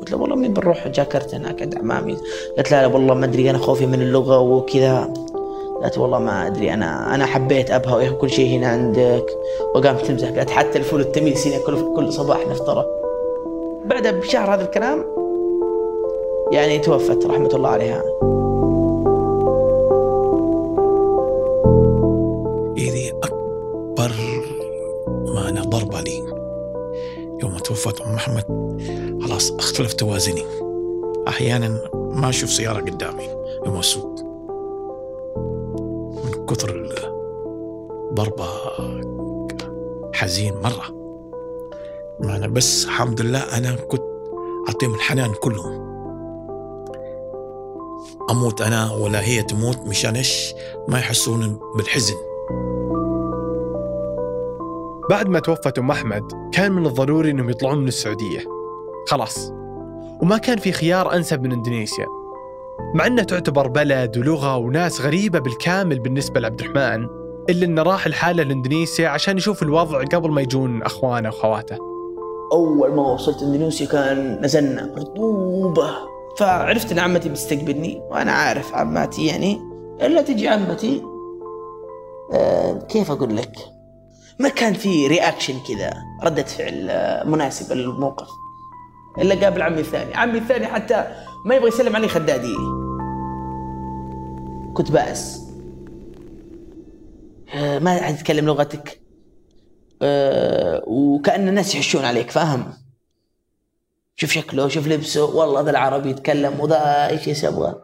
قلت 0.00 0.10
له 0.10 0.16
والله 0.16 0.36
من 0.36 0.54
بنروح؟ 0.54 0.88
جاكرتا 0.88 1.36
هناك 1.36 1.62
عند 1.62 1.78
عمامي. 1.78 2.16
قالت 2.56 2.70
لا 2.70 2.82
لا 2.82 2.86
والله 2.86 3.14
ما 3.14 3.24
أدري 3.24 3.50
أنا 3.50 3.58
خوفي 3.58 3.86
من 3.86 4.02
اللغة 4.02 4.38
وكذا. 4.38 5.14
قالت 5.82 5.98
والله 5.98 6.18
ما 6.18 6.46
أدري 6.46 6.74
أنا 6.74 7.14
أنا 7.14 7.26
حبيت 7.26 7.70
أبها 7.70 7.94
وإيه 7.94 8.10
كل 8.10 8.30
شيء 8.30 8.58
هنا 8.58 8.68
عندك. 8.68 9.26
وقامت 9.74 10.06
تمزح 10.06 10.28
قالت 10.28 10.50
حتى 10.50 10.78
الفول 10.78 11.00
التميس 11.00 11.46
هنا 11.46 11.66
كل 11.66 11.94
كل 11.96 12.12
صباح 12.12 12.46
نفطره. 12.48 12.86
بعدها 13.84 14.12
بشهر 14.12 14.54
هذا 14.54 14.64
الكلام 14.64 15.19
يعني 16.52 16.78
توفت 16.78 17.26
رحمة 17.26 17.48
الله 17.54 17.68
عليها. 17.68 18.02
إذي 22.76 23.12
أكبر 23.22 24.12
ما 25.34 25.48
أنا 25.48 25.62
ضربة 25.62 26.00
لي 26.00 26.18
يوم 27.42 27.58
توفت 27.64 28.00
أم 28.00 28.14
محمد 28.14 28.44
خلاص 29.22 29.52
اختلف 29.52 29.92
توازني. 29.92 30.42
أحيانا 31.28 31.90
ما 31.94 32.28
أشوف 32.28 32.50
سيارة 32.50 32.80
قدامي 32.80 33.28
يوم 33.66 33.76
أسوق. 33.76 34.20
من 36.24 36.46
كثر 36.46 36.92
الضربة 38.10 38.46
حزين 40.12 40.54
مرة. 40.54 41.00
ما 42.20 42.36
أنا 42.36 42.46
بس 42.46 42.84
الحمد 42.84 43.20
لله 43.20 43.38
أنا 43.38 43.76
كنت 43.76 44.02
أعطيهم 44.68 44.94
الحنان 44.94 45.32
كلهم. 45.32 45.89
أموت 48.30 48.62
أنا 48.62 48.92
ولا 48.92 49.20
هي 49.20 49.42
تموت 49.42 49.78
مشان 49.86 50.16
إيش؟ 50.16 50.54
ما 50.88 50.98
يحسون 50.98 51.58
بالحزن. 51.76 52.14
بعد 55.10 55.28
ما 55.28 55.38
توفت 55.38 55.78
أم 55.78 55.90
أحمد 55.90 56.22
كان 56.52 56.72
من 56.72 56.86
الضروري 56.86 57.30
أنهم 57.30 57.50
يطلعون 57.50 57.78
من 57.78 57.88
السعودية 57.88 58.40
خلاص. 59.08 59.52
وما 60.22 60.38
كان 60.38 60.58
في 60.58 60.72
خيار 60.72 61.14
أنسب 61.14 61.42
من 61.42 61.52
إندونيسيا. 61.52 62.06
مع 62.94 63.06
أنها 63.06 63.24
تعتبر 63.24 63.66
بلد 63.66 64.18
ولغة 64.18 64.56
وناس 64.56 65.00
غريبة 65.00 65.38
بالكامل 65.38 65.98
بالنسبة 65.98 66.40
لعبد 66.40 66.60
الرحمن 66.60 67.08
إلا 67.50 67.64
أنه 67.64 67.82
راح 67.82 68.06
الحالة 68.06 68.42
لإندونيسيا 68.42 69.08
عشان 69.08 69.36
يشوف 69.36 69.62
الوضع 69.62 70.04
قبل 70.04 70.30
ما 70.30 70.40
يجون 70.40 70.82
أخوانه 70.82 71.28
وخواته 71.28 71.78
أول 72.52 72.94
ما 72.94 73.02
وصلت 73.12 73.42
إندونيسيا 73.42 73.86
كان 73.86 74.40
نزلنا 74.44 74.94
رطوبة. 74.98 76.09
فعرفت 76.38 76.92
إن 76.92 76.98
عمتي 76.98 77.28
بتستقبلني 77.28 78.02
وأنا 78.10 78.32
عارف 78.32 78.74
عماتي 78.74 79.26
يعني. 79.26 79.60
إلا 80.02 80.22
تجي 80.22 80.48
عمتي 80.48 81.02
آه 82.32 82.78
كيف 82.88 83.10
أقول 83.10 83.36
لك؟ 83.36 83.52
ما 84.38 84.48
كان 84.48 84.72
في 84.72 85.06
رياكشن 85.06 85.54
كذا 85.68 85.92
ردة 86.24 86.42
فعل 86.42 86.90
آه 86.90 87.24
مناسبة 87.24 87.74
للموقف. 87.74 88.28
إلا 89.18 89.34
قابل 89.44 89.62
عمي 89.62 89.80
الثاني. 89.80 90.14
عمي 90.14 90.38
الثاني 90.38 90.66
حتى 90.66 91.04
ما 91.46 91.54
يبغى 91.54 91.68
يسلم 91.68 91.96
علي 91.96 92.08
خدادي. 92.08 92.54
كنت 94.74 94.90
بائس 94.90 95.40
آه 97.54 97.78
ما 97.78 97.90
عاد 97.90 98.16
تتكلم 98.16 98.46
لغتك. 98.46 99.00
آه، 100.02 100.82
وكأن 100.86 101.48
الناس 101.48 101.74
يحشون 101.74 102.04
عليك 102.04 102.30
فاهم؟ 102.30 102.64
شوف 104.20 104.32
شكله 104.32 104.68
شوف 104.68 104.86
لبسه 104.88 105.24
والله 105.24 105.60
ذا 105.60 105.70
العربي 105.70 106.10
يتكلم 106.10 106.60
وذا 106.60 107.08
إيش 107.08 107.28
إيش 107.28 107.42
يبغى 107.42 107.74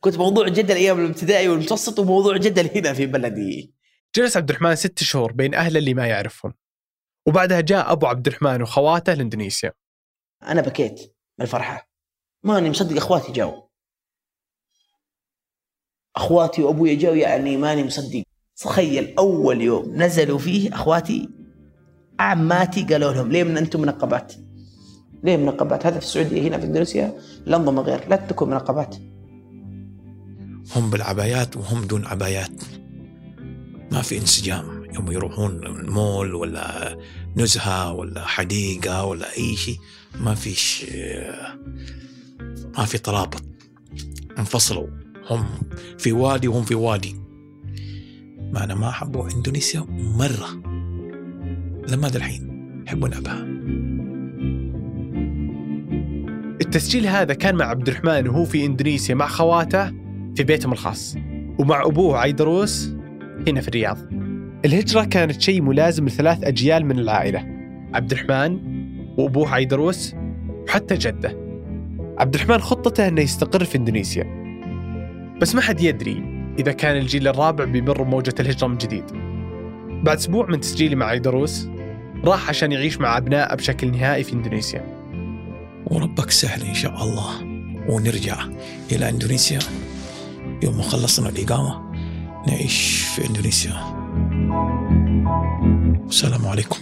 كنت 0.00 0.18
موضوع 0.18 0.48
جدا 0.48 0.74
أيام 0.74 1.00
الابتدائي 1.04 1.48
والمتوسط 1.48 1.98
وموضوع 1.98 2.36
جدا 2.36 2.62
هنا 2.76 2.92
في 2.92 3.06
بلدي. 3.06 3.74
جلس 4.16 4.36
عبد 4.36 4.50
الرحمن 4.50 4.76
ست 4.76 5.02
شهور 5.02 5.32
بين 5.32 5.54
أهله 5.54 5.78
اللي 5.78 5.94
ما 5.94 6.06
يعرفهم. 6.06 6.54
وبعدها 7.26 7.60
جاء 7.60 7.92
أبو 7.92 8.06
عبد 8.06 8.26
الرحمن 8.26 8.62
وخواته 8.62 9.14
لإندونيسيا. 9.14 9.72
أنا 10.42 10.60
بكيت 10.60 11.00
من 11.38 11.44
الفرحه 11.44 11.90
ماني 12.44 12.70
مصدق 12.70 12.96
أخواتي 12.96 13.32
جاوا. 13.32 13.62
أخواتي 16.16 16.62
وأبوي 16.62 16.96
جاوا 16.96 17.16
يعني 17.16 17.56
ماني 17.56 17.84
مصدق. 17.84 18.22
تخيل 18.56 19.14
أول 19.18 19.60
يوم 19.60 20.02
نزلوا 20.02 20.38
فيه 20.38 20.74
أخواتي 20.74 21.28
عماتي 22.20 22.82
قالوا 22.82 23.12
لهم 23.12 23.32
ليه 23.32 23.44
من 23.44 23.56
أنتم 23.56 23.80
منقبات؟ 23.80 24.49
ليه 25.24 25.36
منقبات؟ 25.36 25.86
هذا 25.86 25.98
في 25.98 26.04
السعودية 26.04 26.48
هنا 26.48 26.58
في 26.58 26.64
إندونيسيا 26.64 27.12
الانظمه 27.46 27.82
غير 27.82 28.08
لا 28.08 28.16
تكون 28.16 28.50
منقبات. 28.50 28.96
هم 30.76 30.90
بالعبايات 30.90 31.56
وهم 31.56 31.84
دون 31.84 32.06
عبايات. 32.06 32.62
ما 33.92 34.02
في 34.02 34.18
انسجام. 34.18 34.80
يوم 34.94 35.12
يروحون 35.12 35.66
المول 35.66 36.34
ولا 36.34 36.98
نزهة 37.36 37.92
ولا 37.92 38.24
حديقة 38.24 39.04
ولا 39.04 39.36
أي 39.38 39.56
شيء 39.56 39.76
ما 40.20 40.34
فيش 40.34 40.86
ما 42.78 42.84
في 42.84 42.98
ترابط. 42.98 43.42
انفصلوا. 44.38 44.86
هم 45.30 45.46
في 45.98 46.12
وادي 46.12 46.48
وهم 46.48 46.62
في 46.62 46.74
وادي. 46.74 47.16
ما 48.52 48.64
أنا 48.64 48.74
ما 48.74 48.90
حبوا 48.90 49.30
إندونيسيا 49.30 49.80
مرة. 49.90 50.48
لما 51.88 52.06
الحين 52.06 52.50
يحبون 52.86 53.14
أبها؟ 53.14 53.49
التسجيل 56.70 57.06
هذا 57.06 57.34
كان 57.34 57.54
مع 57.54 57.64
عبد 57.64 57.88
الرحمن 57.88 58.28
وهو 58.28 58.44
في 58.44 58.66
إندونيسيا 58.66 59.14
مع 59.14 59.26
خواته 59.26 59.92
في 60.36 60.42
بيتهم 60.44 60.72
الخاص 60.72 61.16
ومع 61.58 61.82
أبوه 61.82 62.18
عيدروس 62.18 62.94
هنا 63.48 63.60
في 63.60 63.68
الرياض. 63.68 63.98
الهجرة 64.64 65.04
كانت 65.04 65.40
شيء 65.40 65.62
ملازم 65.62 66.06
لثلاث 66.06 66.44
أجيال 66.44 66.86
من 66.86 66.98
العائلة. 66.98 67.46
عبد 67.94 68.12
الرحمن 68.12 68.58
وأبوه 69.18 69.54
عيدروس 69.54 70.14
وحتى 70.66 70.94
جده. 70.94 71.36
عبد 72.18 72.34
الرحمن 72.34 72.58
خطته 72.58 73.08
إنه 73.08 73.20
يستقر 73.20 73.64
في 73.64 73.78
إندونيسيا. 73.78 74.24
بس 75.40 75.54
ما 75.54 75.60
حد 75.60 75.80
يدري 75.80 76.22
إذا 76.58 76.72
كان 76.72 76.96
الجيل 76.96 77.28
الرابع 77.28 77.64
بيمر 77.64 78.02
بموجة 78.02 78.34
الهجرة 78.40 78.66
من 78.66 78.78
جديد. 78.78 79.04
بعد 80.04 80.16
أسبوع 80.16 80.46
من 80.46 80.60
تسجيلي 80.60 80.96
مع 80.96 81.06
عيدروس 81.06 81.68
راح 82.24 82.48
عشان 82.48 82.72
يعيش 82.72 83.00
مع 83.00 83.16
أبنائه 83.16 83.54
بشكل 83.54 83.90
نهائي 83.90 84.24
في 84.24 84.32
إندونيسيا. 84.32 84.99
وربك 85.86 86.30
سهل 86.30 86.62
إن 86.62 86.74
شاء 86.74 87.02
الله. 87.02 87.42
ونرجع 87.88 88.44
إلى 88.92 89.08
إندونيسيا. 89.08 89.58
يوم 90.62 90.76
ما 90.76 90.82
خلصنا 90.82 91.28
الإقامة 91.28 91.92
نعيش 92.46 93.04
في 93.16 93.26
إندونيسيا. 93.26 93.72
السلام 96.08 96.46
عليكم. 96.46 96.78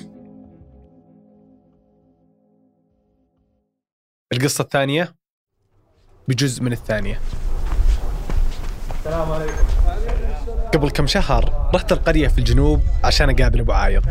القصة 4.32 4.62
الثانية؟ 4.62 5.14
بجزء 6.28 6.62
من 6.62 6.72
الثانية. 6.72 7.20
السلام 8.98 9.32
عليكم. 9.32 9.64
قبل 10.74 10.90
كم 10.90 11.06
شهر 11.06 11.70
رحت 11.74 11.92
القرية 11.92 12.28
في 12.28 12.38
الجنوب 12.38 12.80
عشان 13.04 13.30
أقابل 13.30 13.60
أبو 13.60 13.72
عايض. 13.72 14.02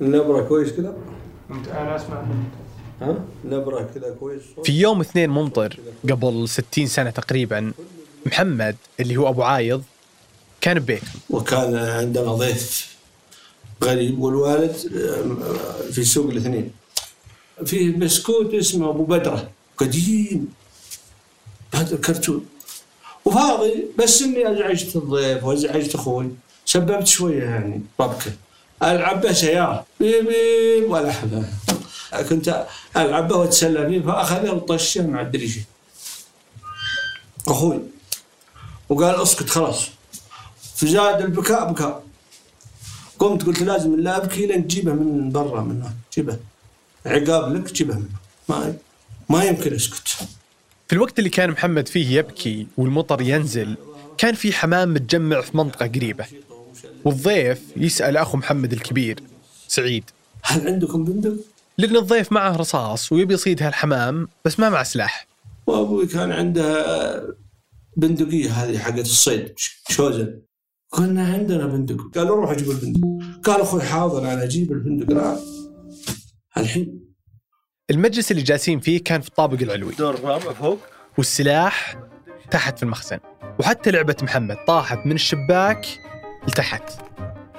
النبرة 0.00 0.42
كويس 0.48 0.72
كذا؟ 0.72 0.96
أنا 1.50 1.96
اسمع 1.96 2.24
ها؟ 3.00 3.24
نبرة 3.44 3.90
كذا 3.94 4.16
كويس 4.20 4.42
في 4.64 4.72
يوم 4.80 5.00
اثنين 5.00 5.30
ممطر 5.30 5.76
قبل 6.10 6.48
60 6.48 6.86
سنة 6.86 7.10
تقريبا 7.10 7.72
محمد 8.26 8.76
اللي 9.00 9.16
هو 9.16 9.28
أبو 9.28 9.42
عايض 9.42 9.82
كان 10.60 10.78
ببيته 10.78 11.06
وكان 11.30 11.74
عندنا 11.76 12.32
ضيف 12.32 12.96
غريب 13.84 14.18
والوالد 14.18 14.76
آه، 14.96 15.90
في 15.90 16.04
سوق 16.04 16.30
الاثنين. 16.30 16.70
في 17.64 17.90
بسكوت 17.90 18.54
اسمه 18.54 18.90
أبو 18.90 19.04
بدرة 19.04 19.50
قديم. 19.76 20.48
هذا 21.76 21.94
الكرتون. 21.94 22.46
وفاضي 23.24 23.84
بس 23.98 24.22
إني 24.22 24.52
أزعجت 24.52 24.96
الضيف 24.96 25.44
وأزعجت 25.44 25.94
أخوي. 25.94 26.30
سببت 26.66 27.06
شوية 27.06 27.44
يعني 27.44 27.82
ربكه 28.00 28.32
ألعب 28.82 29.20
به 29.20 29.32
سياره 29.32 29.86
بيب 30.00 30.90
ولا 30.90 31.12
حبه 31.12 31.44
كنت 32.28 32.66
ألعب 32.96 33.28
به 33.28 33.36
وأتسلى 33.36 33.88
فيه 33.88 34.00
فاخذه 34.00 34.50
وطشه 34.50 35.06
مع 35.06 35.20
الدريشة. 35.20 35.60
أخوي 37.48 37.80
وقال 38.88 39.22
أسكت 39.22 39.50
خلاص. 39.50 39.88
فزاد 40.74 41.20
البكاء 41.20 41.72
بكاء. 41.72 42.02
قمت 43.18 43.46
قلت 43.46 43.62
لازم 43.62 44.00
لا 44.00 44.16
أبكي 44.16 44.46
لين 44.46 44.68
تجيبه 44.68 44.92
من 44.92 45.30
برا 45.32 45.60
من 45.60 45.82
هناك 45.82 45.94
جيبه 46.14 46.38
عقاب 47.06 47.54
لك 47.54 47.72
جيبه 47.72 47.94
منه. 47.94 48.08
ما 48.48 48.74
ما 49.28 49.44
يمكن 49.44 49.74
أسكت. 49.74 50.16
في 50.88 50.92
الوقت 50.92 51.18
اللي 51.18 51.30
كان 51.30 51.50
محمد 51.50 51.88
فيه 51.88 52.18
يبكي 52.18 52.66
والمطر 52.76 53.20
ينزل 53.20 53.76
كان 54.18 54.34
في 54.34 54.52
حمام 54.52 54.94
متجمع 54.94 55.40
في 55.40 55.56
منطقة 55.56 55.86
قريبة. 55.86 56.26
والضيف 57.04 57.62
يسأل 57.76 58.16
أخو 58.16 58.38
محمد 58.38 58.72
الكبير 58.72 59.20
سعيد 59.68 60.04
هل 60.42 60.68
عندكم 60.68 61.04
بندق؟ 61.04 61.36
لأن 61.78 61.96
الضيف 61.96 62.32
معه 62.32 62.56
رصاص 62.56 63.12
ويبي 63.12 63.34
يصيد 63.34 63.62
هالحمام 63.62 64.28
بس 64.44 64.60
ما 64.60 64.70
معه 64.70 64.82
سلاح. 64.82 65.26
وأبوي 65.66 66.06
كان 66.06 66.32
عنده 66.32 67.36
بندقية 67.96 68.50
هذه 68.50 68.78
حقت 68.78 68.98
الصيد 68.98 69.54
شوزن 69.88 70.40
قلنا 70.92 71.26
عندنا 71.26 71.66
بندق. 71.66 72.18
قالوا 72.18 72.36
روح 72.36 72.50
أجيب 72.50 72.70
البندق. 72.70 73.26
قال 73.44 73.60
أخوي 73.60 73.82
حاضر 73.82 74.32
أنا 74.32 74.44
أجيب 74.44 74.72
البندق. 74.72 75.10
الان 75.10 75.38
الحين 76.56 77.05
المجلس 77.90 78.30
اللي 78.30 78.42
جالسين 78.42 78.80
فيه 78.80 79.04
كان 79.04 79.20
في 79.20 79.28
الطابق 79.28 79.62
العلوي. 79.62 79.94
دور 79.94 80.14
الرابع 80.14 80.52
فوق. 80.52 80.78
والسلاح 81.18 81.96
تحت 82.50 82.76
في 82.78 82.82
المخزن. 82.82 83.18
وحتى 83.58 83.90
لعبة 83.90 84.16
محمد 84.22 84.56
طاحت 84.66 85.06
من 85.06 85.12
الشباك 85.12 85.86
لتحت. 86.48 86.82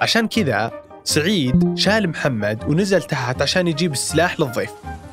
عشان 0.00 0.28
كذا 0.28 0.72
سعيد 1.04 1.78
شال 1.78 2.08
محمد 2.08 2.64
ونزل 2.64 3.02
تحت 3.02 3.42
عشان 3.42 3.68
يجيب 3.68 3.92
السلاح 3.92 4.40
للضيف. 4.40 4.70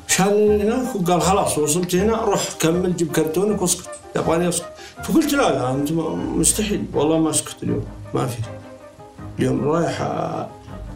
شال 0.08 0.60
هناك 0.62 0.96
وقال 0.96 1.22
خلاص 1.22 1.58
وصلت 1.58 1.94
هنا 1.94 2.16
روح 2.16 2.52
كمل 2.60 2.96
جيب 2.96 3.12
كرتونك 3.12 3.62
واسكت. 3.62 3.90
يبغاني 4.16 4.48
أسكت. 4.48 4.72
فقلت 5.04 5.32
لا 5.32 5.50
لا 5.52 5.70
أنت 5.70 5.92
مستحيل. 5.92 6.84
والله 6.92 7.18
ما 7.18 7.30
أسكت 7.30 7.62
اليوم. 7.62 7.86
ما 8.14 8.26
في. 8.26 8.38
اليوم 9.38 9.68
رايح 9.68 10.08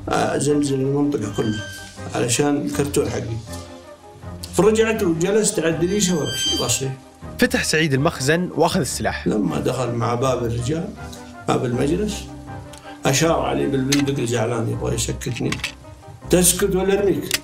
أزلزل 0.08 0.74
المنطقة 0.74 1.36
كلها 1.36 1.64
علشان 2.14 2.56
الكرتون 2.56 3.10
حقي. 3.10 3.36
فرجعت 4.60 5.02
وجلست 5.02 5.60
على 5.60 5.68
الدريشه 5.68 6.16
وابكي 6.16 6.62
واصيح 6.62 6.92
فتح 7.38 7.64
سعيد 7.64 7.94
المخزن 7.94 8.50
وأخذ 8.56 8.80
السلاح. 8.80 9.26
لما 9.26 9.60
دخل 9.60 9.92
مع 9.92 10.14
باب 10.14 10.44
الرجال 10.44 10.88
باب 11.48 11.64
المجلس 11.64 12.24
أشار 13.06 13.40
علي 13.40 13.66
بالبندق 13.66 14.24
زعلان 14.24 14.70
يبغى 14.70 14.94
يسكتني. 14.94 15.50
تسكت 16.30 16.76
ولا 16.76 16.98
أرميك؟ 16.98 17.40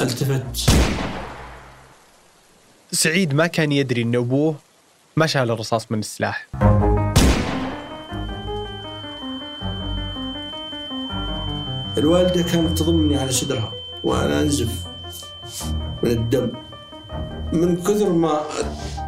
التفت. 0.00 0.70
سعيد 2.92 3.34
ما 3.34 3.46
كان 3.46 3.72
يدري 3.72 4.02
ان 4.02 4.16
أبوه 4.16 4.54
ما 5.16 5.26
شال 5.26 5.50
الرصاص 5.50 5.92
من 5.92 5.98
السلاح. 5.98 6.46
الوالدة 11.98 12.42
كانت 12.42 12.78
تضمني 12.78 13.16
على 13.16 13.32
صدرها 13.32 13.72
وأنا 14.04 14.40
أنزف. 14.40 14.89
من 16.02 16.10
الدم. 16.10 16.52
من 17.52 17.76
كثر 17.76 18.12
ما 18.12 18.40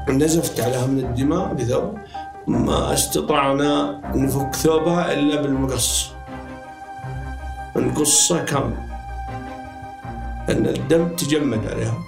نزفت 0.08 0.60
عليها 0.60 0.86
من 0.86 0.98
الدماء 0.98 1.54
بثوب 1.54 1.98
ما 2.46 2.94
استطعنا 2.94 4.00
نفك 4.14 4.54
ثوبها 4.54 5.12
إلا 5.12 5.42
بالمقص. 5.42 6.10
نقصه 7.76 8.44
كامل 8.44 8.76
أن 10.48 10.66
الدم 10.66 11.16
تجمد 11.16 11.66
عليها. 11.66 11.98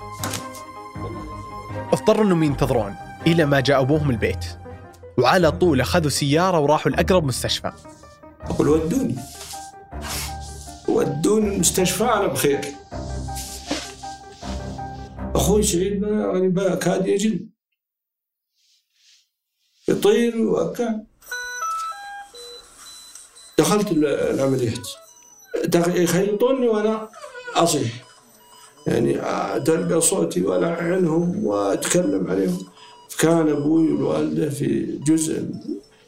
اضطروا 1.93 2.25
أنهم 2.25 2.43
ينتظرون 2.43 2.95
إلى 3.27 3.45
ما 3.45 3.61
جاء 3.61 3.81
أبوهم 3.81 4.11
البيت. 4.11 4.45
وعلى 5.19 5.51
طول 5.51 5.81
أخذوا 5.81 6.11
سيارة 6.11 6.59
وراحوا 6.59 6.93
لأقرب 6.93 7.25
مستشفى. 7.25 7.73
أقول 8.45 8.69
ودوني. 8.69 9.17
ودوني 10.89 11.55
المستشفى 11.55 12.05
أنا 12.05 12.27
بخير. 12.27 12.61
أخوي 15.45 15.63
سعيد 15.63 16.01
ما- 16.01 16.09
يعني 16.39 16.77
كاد 16.77 17.07
يجن. 17.07 17.49
يطير 19.89 20.41
وكان 20.43 21.05
دخلت 23.59 23.91
ال- 23.93 24.05
العمليات 24.07 24.89
يخيطوني 25.89 26.69
وأنا 26.69 27.09
أصيح. 27.55 28.05
يعني 28.87 29.21
آه، 29.21 29.59
تلقى 29.59 30.01
صوتي 30.01 30.43
وألعنهم 30.43 31.47
وأتكلم 31.47 32.31
عليهم. 32.31 32.67
كان 33.19 33.49
أبوي 33.49 33.93
والوالدة 33.93 34.51
في 34.51 34.99
جزء. 35.07 35.45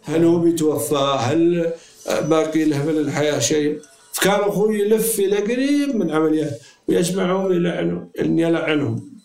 هل 0.03 0.25
هو 0.25 0.39
بيتوفى؟ 0.39 1.17
هل 1.21 1.73
باقي 2.07 2.65
له 2.65 2.85
من 2.87 2.99
الحياة 2.99 3.39
شيء؟ 3.39 3.81
فكان 4.13 4.41
أخوي 4.41 4.81
يلف 4.81 5.19
إلى 5.19 5.37
قريب 5.37 5.97
من 5.97 6.11
عمليات 6.11 6.61
ويسمعهم 6.89 7.53
يلعنوا 7.53 8.07
إني 8.21 8.43
يلعنهم 8.43 9.16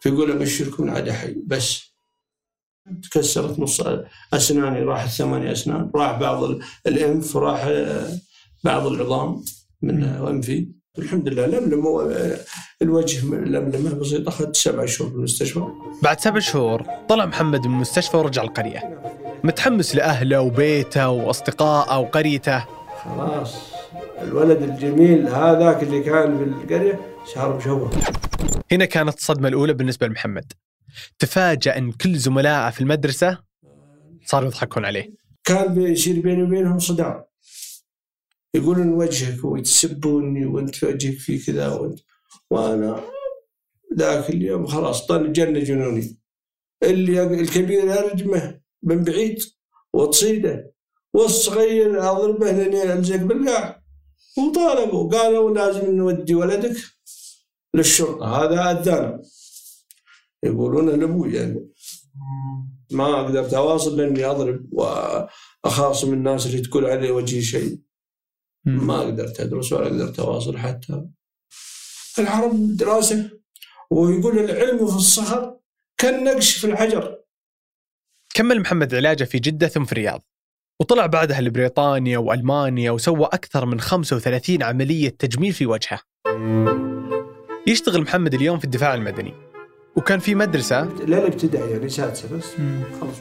فيقول 0.00 0.30
أبشركم 0.30 0.90
عاد 0.90 1.10
حي 1.10 1.36
بس 1.46 1.90
تكسرت 3.02 3.58
نص 3.58 3.80
أسناني 4.34 4.80
راحت 4.80 5.08
ثمانية 5.08 5.52
أسنان 5.52 5.90
راح 5.94 6.18
بعض 6.20 6.44
ال- 6.44 6.62
الأنف 6.86 7.36
راح 7.36 7.64
آه، 7.64 8.08
بعض 8.64 8.86
العظام 8.86 9.42
من 9.82 10.02
أنفي 10.04 10.68
الحمد 10.98 11.28
لله 11.28 11.46
لملم 11.46 11.86
آه، 11.86 12.36
الوجه 12.82 13.26
من 13.26 13.44
لملمة 13.44 13.94
بسيطة 13.94 14.28
أخذت 14.28 14.56
سبع 14.56 14.86
شهور 14.86 15.10
في 15.10 15.16
المستشفى. 15.16 15.62
بعد 16.02 16.20
سبع 16.20 16.38
شهور 16.38 16.82
طلع 17.08 17.26
محمد 17.26 17.66
من 17.66 17.74
المستشفى 17.74 18.16
ورجع 18.16 18.42
القرية. 18.42 19.00
متحمس 19.44 19.94
لأهله 19.96 20.40
وبيته 20.40 21.08
وأصدقائه 21.10 21.98
وقريته. 21.98 22.64
خلاص 23.04 23.54
الولد 24.22 24.62
الجميل 24.62 25.28
هذاك 25.28 25.82
اللي 25.82 26.00
كان 26.02 26.38
في 26.38 26.44
القرية 26.44 27.00
صار 27.34 27.56
مشوه 27.56 27.90
هنا 28.72 28.84
كانت 28.84 29.16
الصدمة 29.16 29.48
الأولى 29.48 29.72
بالنسبة 29.72 30.06
لمحمد. 30.06 30.52
تفاجأ 31.18 31.78
إن 31.78 31.92
كل 31.92 32.16
زملائه 32.16 32.70
في 32.70 32.80
المدرسة 32.80 33.38
صاروا 34.24 34.48
يضحكون 34.48 34.84
عليه. 34.84 35.14
كان 35.44 35.74
بيصير 35.74 36.20
بيني 36.20 36.42
وبينهم 36.42 36.78
صدام 36.78 37.24
يقولون 38.54 38.88
وجهك 38.88 39.44
ويتسبوني 39.44 40.46
وانت 40.46 40.84
وجهك 40.84 41.18
في 41.18 41.38
كذا 41.38 41.68
وانت 41.68 42.00
وأنا 42.50 43.00
ذاك 43.98 44.30
اليوم 44.30 44.66
خلاص 44.66 45.06
طل 45.06 45.32
جن 45.32 45.62
جنوني. 45.62 46.18
اللي 46.82 47.22
الكبير 47.22 47.98
أرجمه 47.98 48.60
من 48.82 49.04
بعيد 49.04 49.42
وتصيده. 49.92 50.74
والصغير 51.14 52.10
أضربه 52.10 52.50
لين 52.52 52.72
يلزق 52.72 53.16
بالقاع. 53.16 53.82
وطالبوا 54.38 55.10
قالوا 55.10 55.54
لازم 55.54 55.96
نودي 55.96 56.34
ولدك. 56.34 56.76
للشرطه 57.74 58.26
هذا 58.26 58.80
اذانا 58.80 59.22
يقولون 60.44 61.00
لأبوي 61.00 61.34
يعني. 61.34 61.68
ما 62.92 63.22
قدرت 63.22 63.54
اواصل 63.54 63.96
لأني 63.96 64.24
أضرب 64.24 64.66
وأخاصم 64.72 66.12
الناس 66.12 66.46
اللي 66.46 66.60
تقول 66.60 66.86
علي 66.86 67.10
وجهي 67.10 67.42
شيء. 67.42 67.78
ما 68.64 69.00
قدرت 69.00 69.40
أدرس 69.40 69.72
ولا 69.72 69.86
قدرت 69.86 70.20
اواصل 70.20 70.58
حتى. 70.58 71.04
العرب 72.18 72.76
دراسة. 72.76 73.30
ويقول 73.90 74.38
العلم 74.38 74.86
في 74.86 74.96
الصخر 74.96 75.56
كالنقش 75.98 76.56
في 76.56 76.66
الحجر. 76.66 77.18
كمل 78.34 78.60
محمد 78.60 78.94
علاجه 78.94 79.24
في 79.24 79.38
جدة 79.38 79.68
ثم 79.68 79.84
في 79.84 79.92
الرياض. 79.92 80.22
وطلع 80.80 81.06
بعدها 81.06 81.40
لبريطانيا 81.40 82.18
وألمانيا 82.18 82.90
وسوى 82.90 83.24
أكثر 83.24 83.66
من 83.66 83.80
35 83.80 84.62
عملية 84.62 85.08
تجميل 85.08 85.52
في 85.52 85.66
وجهه. 85.66 86.00
يشتغل 87.70 88.02
محمد 88.02 88.34
اليوم 88.34 88.58
في 88.58 88.64
الدفاع 88.64 88.94
المدني. 88.94 89.34
وكان 89.96 90.18
في 90.18 90.34
مدرسة. 90.34 90.82
لا 91.06 91.18
الابتدائي 91.18 91.70
يعني 91.70 91.88
سادسة 91.88 92.36
بس. 92.36 92.52
خلص 93.00 93.16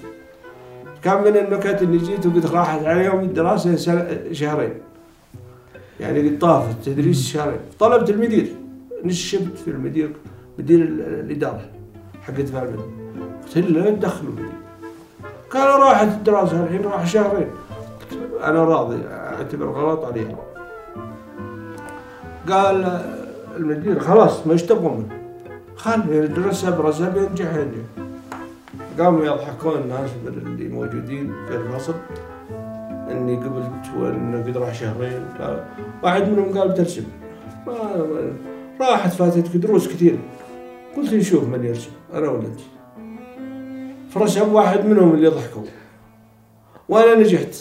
كان 1.03 1.21
من 1.21 1.37
النكت 1.37 1.81
اني 1.81 1.97
جيت 1.97 2.25
وقد 2.25 2.45
راحت 2.45 2.83
عليهم 2.83 3.19
الدراسة 3.19 3.75
سنة- 3.75 4.33
شهرين. 4.33 4.73
يعني 5.99 6.29
قد 6.29 6.39
طافت 6.39 6.85
تدريس 6.85 7.27
شهرين. 7.27 7.59
طلبت 7.79 8.09
المدير. 8.09 8.47
نشبت 9.03 9.57
في 9.57 9.67
المدير 9.67 10.11
مدير 10.59 10.79
ال- 10.79 11.01
الإدارة 11.01 11.69
حق 12.21 12.33
دفاع 12.33 12.63
المدني. 12.63 12.83
قلت 13.45 13.57
له 13.57 13.81
لا 13.81 13.89
المدير. 14.21 14.49
قالوا 15.49 15.85
راحت 15.89 16.07
الدراسة 16.07 16.63
الحين 16.63 16.81
راح 16.81 17.07
شهرين. 17.07 17.47
أنا 18.43 18.63
راضي 18.63 19.01
أعتبر 19.07 19.65
غلط 19.65 20.05
عليها. 20.05 20.35
قال 22.49 23.01
المدير 23.59 23.99
خلاص 23.99 24.47
ما 24.47 24.53
إيش 24.53 24.63
تبغون 24.63 24.97
منه 24.97 25.19
خل 25.75 26.01
يدرسها 26.09 26.69
برسها 26.69 27.09
بينجح 27.09 27.53
ينجح 27.55 28.09
قاموا 28.99 29.25
يضحكون 29.25 29.77
الناس 29.81 30.09
اللي 30.27 30.67
موجودين 30.67 31.33
في 31.47 31.55
الفصل 31.55 31.93
إني 33.11 33.35
قبلت 33.35 33.85
وانه 33.97 34.43
قد 34.43 34.57
راح 34.57 34.73
شهرين. 34.73 35.25
واحد 36.03 36.29
منهم 36.29 36.57
قال 36.59 36.69
بترسم. 36.69 37.03
راحت 38.81 39.13
فاتتك 39.13 39.57
دروس 39.57 39.87
كثير. 39.87 40.19
قلت 40.97 41.13
نشوف 41.13 41.43
من 41.43 41.65
يرسم 41.65 41.91
أنا 42.13 42.29
ولا 42.29 42.47
انت 42.47 42.59
فرسم 44.09 44.53
واحد 44.53 44.85
منهم 44.85 45.13
اللي 45.13 45.27
ضحكوا. 45.27 45.63
وأنا 46.89 47.15
نجحت. 47.15 47.55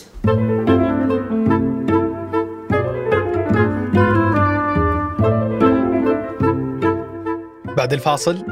بعد 7.79 7.93
الفاصل. 7.93 8.45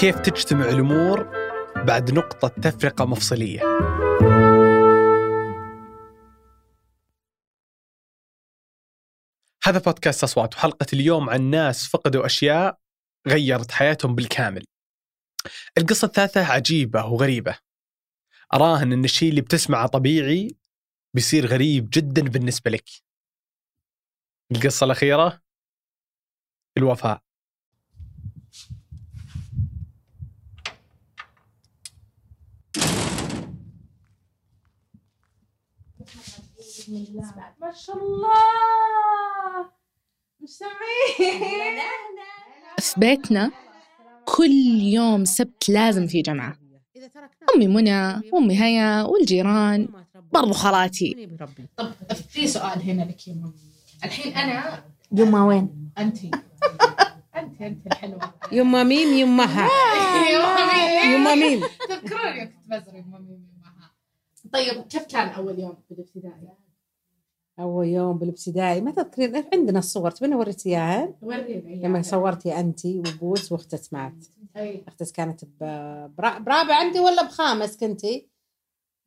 كيف 0.00 0.18
تجتمع 0.20 0.64
الأمور 0.64 1.22
بعد 1.84 2.10
نقطة 2.10 2.48
تفرقة 2.48 3.04
مفصلية؟ 3.04 3.60
هذا 9.64 9.78
بودكاست 9.78 10.24
أصوات 10.24 10.54
وحلقة 10.54 10.86
اليوم 10.92 11.30
عن 11.30 11.42
ناس 11.42 11.88
فقدوا 11.88 12.26
أشياء 12.26 12.78
غيرت 13.28 13.70
حياتهم 13.70 14.14
بالكامل. 14.14 14.64
القصة 15.78 16.06
الثالثة 16.06 16.52
عجيبة 16.52 17.04
وغريبة. 17.04 17.58
أراهن 18.54 18.92
أن 18.92 19.04
الشيء 19.04 19.30
اللي 19.30 19.40
بتسمعه 19.40 19.86
طبيعي 19.86 20.56
بيصير 21.14 21.46
غريب 21.46 21.88
جدا 21.92 22.22
بالنسبة 22.22 22.70
لك. 22.70 22.84
القصة 24.52 24.84
الأخيرة 24.84 25.42
الوفاء. 26.78 27.29
ما 37.60 37.72
شاء 37.72 37.96
الله. 37.96 39.70
مش 40.40 40.48
سامعين 40.48 41.80
في 42.78 43.00
بيتنا 43.00 43.50
كل 44.24 44.50
يوم 44.82 45.24
سبت 45.24 45.68
لازم 45.68 46.06
في 46.06 46.22
جمعة. 46.22 46.56
أمي 47.56 47.66
منى 47.68 48.20
وأمي 48.32 48.62
هيا 48.62 49.02
والجيران 49.02 49.88
برضو 50.32 50.52
خالاتي. 50.52 51.28
طب 51.76 51.88
في 52.28 52.46
سؤال 52.46 52.82
هنا 52.82 53.02
لك 53.02 53.28
يما 53.28 53.52
الحين 54.04 54.32
أنا 54.36 54.84
يما 55.12 55.44
وين؟ 55.46 55.92
أنت. 55.98 56.18
أنت 57.36 57.62
أنت 57.62 57.86
الحلوة. 57.86 58.34
يما 58.52 58.82
ميم 58.84 59.08
يمها 59.18 59.68
يما 61.14 61.34
ميم. 61.34 61.60
تذكروني 61.88 62.46
كنت 62.46 62.66
بزر 62.68 62.94
يما 62.94 63.18
ميم 63.18 63.46
يمها 63.56 63.90
طيب 64.52 64.82
كيف 64.82 65.02
كان 65.02 65.28
أول 65.28 65.58
يوم 65.58 65.76
بالابتدائي؟ 65.90 66.48
أول 67.60 67.86
يوم 67.86 68.18
بالابتدائي. 68.18 68.80
ما 68.80 68.90
تذكرين 68.90 69.44
عندنا 69.52 69.78
الصور؟ 69.78 70.10
تبين 70.10 70.34
وريتي 70.34 70.68
اياها 70.68 71.14
وريني 71.22 71.82
لما 71.82 72.02
صورتي 72.02 72.60
انت 72.60 72.86
وبوس 72.86 73.52
وأختك 73.52 73.80
معك 73.92 74.14
أي. 74.56 74.84
أختك 74.88 75.16
كانت 75.16 75.44
برابع 76.18 76.74
عندي 76.74 77.00
ولا 77.00 77.22
بخامس 77.22 77.76
كنتي؟ 77.76 78.28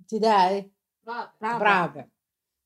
ابتدائي. 0.01 0.71
برابع. 1.41 2.05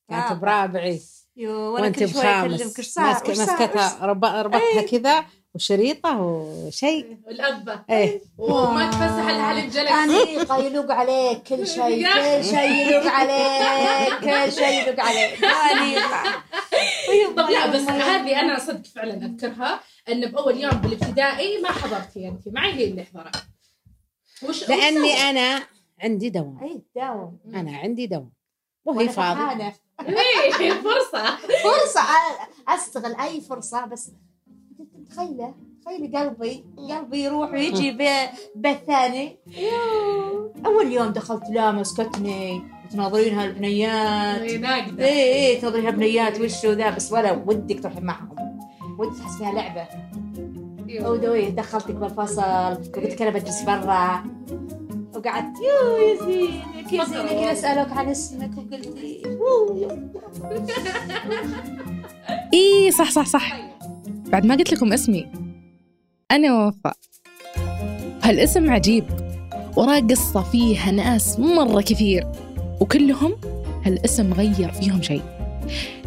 كانت 0.10 0.42
برابعي. 0.42 1.02
يو 1.36 1.52
وأنا 1.52 1.84
وانت 1.84 2.00
كل 2.00 2.10
شوي 2.10 2.22
اكلمك 2.22 2.54
بخامس. 2.60 2.78
إيش 2.80 2.88
صار؟ 2.88 3.14
ماسكة- 3.14 3.26
وإيش 3.28 3.38
صار؟ 3.38 3.60
ماسكتها 3.60 4.06
ربطها 4.06 4.82
كذا. 4.82 5.26
وشريطة 5.58 6.22
وشيء. 6.22 7.18
والأبة 7.28 7.80
إيه. 7.90 8.22
وما 8.38 8.90
تفسح 8.92 9.28
لها 9.30 9.54
للجلس 9.54 9.92
أنيقة 9.92 10.58
يلوق 10.58 10.92
عليك 10.92 11.44
كل 11.44 11.68
شيء 11.68 12.08
كل 12.14 12.44
شيء 12.46 12.88
يلوق 12.88 13.08
عليك 13.08 14.20
كل 14.20 14.52
شيء 14.52 14.88
يلوق 14.88 15.00
عليك. 15.06 15.44
أنيقة 15.72 16.44
طب 17.38 17.50
لا 17.50 17.66
بس 17.68 17.82
هذه 17.82 18.40
أنا 18.40 18.60
صدق 18.60 18.86
فعلا 18.96 19.26
أذكرها 19.26 19.80
إن 20.10 20.32
بأول 20.32 20.58
يوم 20.62 20.72
بالابتدائي 20.72 21.62
ما 21.62 21.72
حضرتي 21.72 22.28
أنت. 22.28 22.48
معي 22.48 22.74
هي 22.74 22.84
اللي 22.84 23.04
حضرت 23.04 23.36
وش 24.44 24.60
سوت؟ 24.60 24.70
أنا 24.72 25.60
عندي 26.04 26.30
دوام. 26.30 26.60
أي 26.64 26.82
داوم 26.96 27.38
أنا 27.56 27.78
عندي 27.78 28.08
دوام. 28.08 28.32
وهي. 28.86 29.06
ليه 30.60 30.74
فرصة. 30.74 31.36
فرصة 31.38 32.02
أ- 32.02 32.70
أستغل 32.70 33.16
أي 33.16 33.42
فرصة 33.42 33.86
بس 33.86 34.12
تخيله 35.10 35.54
تخيلي 35.86 36.18
قلبي 36.18 36.64
قلبي 36.90 37.24
يروح 37.24 37.52
ويجي 37.54 37.92
ب- 37.92 38.30
بيت 38.56 38.78
ثاني. 38.88 39.38
يو. 39.48 40.54
أول 40.66 40.92
يوم 40.92 41.08
دخلت 41.08 41.44
لا 41.50 41.72
مسكتني 41.72 42.62
تناظرينها 42.92 43.46
البنيات 43.46 44.42
إيه، 44.42 44.58
ناقدة. 44.58 45.06
اي 45.06 45.48
اي 45.50 45.56
تناظرينها 45.56 45.92
بنيات 45.92 46.40
وشو 46.42 46.72
ذا 46.72 46.90
بس 46.90 47.14
ولا 47.14 47.32
ودك 47.32 47.80
تروحي 47.84 48.00
معهم. 48.00 48.60
ودك 49.00 49.18
تحس 49.18 49.38
فيها 49.38 49.52
لعبة. 49.52 49.88
ودوي 51.10 51.50
دخلتك 51.52 51.96
بالفصل 51.96 52.42
وقلت 52.42 52.98
لك 52.98 53.22
أنا 53.22 53.32
بجلس 53.32 53.62
برا. 53.62 54.24
وقعدت 55.16 55.58
يو 55.58 55.98
يا 55.98 56.16
زينك 56.26 56.94
يا 56.94 57.04
زينك 57.04 57.30
كذا 57.30 57.52
اسالك 57.52 57.92
عن 57.92 58.10
اسمك 58.10 58.52
وقلتي. 58.58 59.22
إيه 62.54 62.92
صح 62.92 63.12
صح 63.12 63.26
صح. 63.26 63.67
بعد 64.30 64.46
ما 64.46 64.56
قلت 64.56 64.74
لكم 64.74 64.94
اسمي. 64.94 65.32
أنا 66.32 66.68
وفاء 66.68 66.94
هالاسم 68.24 68.72
عجيب. 68.72 69.06
وراه 69.78 70.00
قصة 70.00 70.42
فيها 70.44 70.92
ناس 70.92 71.40
مرة 71.40 71.82
كثير. 71.82 72.28
وكلهم 72.82 73.36
هالاسم 73.86 74.34
غير 74.34 74.72
فيهم 74.72 75.02
شيء. 75.02 75.22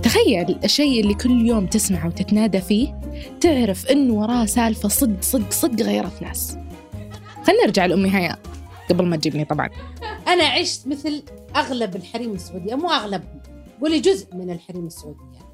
تخيل 0.02 0.58
الشيء 0.64 1.00
اللي 1.00 1.14
كل 1.14 1.46
يوم 1.46 1.66
تسمعه 1.66 2.06
وتتنادى 2.06 2.60
فيه 2.60 3.00
تعرف 3.40 3.86
إنه 3.86 4.14
وراه 4.14 4.44
سالفة 4.44 4.88
صدق 4.88 5.22
صدق 5.22 5.50
صدق 5.50 5.84
غيرت 5.84 6.22
ناس. 6.22 6.58
خلينا 7.44 7.64
نرجع 7.64 7.86
لأمي 7.86 8.10
هيا 8.10 8.36
قبل 8.90 9.06
ما 9.06 9.16
تجيبني 9.16 9.44
طبعا. 9.44 9.68
أنا 10.28 10.44
عشت 10.44 10.88
مثل 10.88 11.22
أغلب 11.56 11.96
الحريم 11.96 12.32
السعودية 12.32 12.74
مو 12.74 12.90
أغلبهم. 12.90 13.40
قولي 13.80 14.00
جزء 14.00 14.34
من 14.34 14.50
الحريم 14.50 14.86
السعودية. 14.86 15.49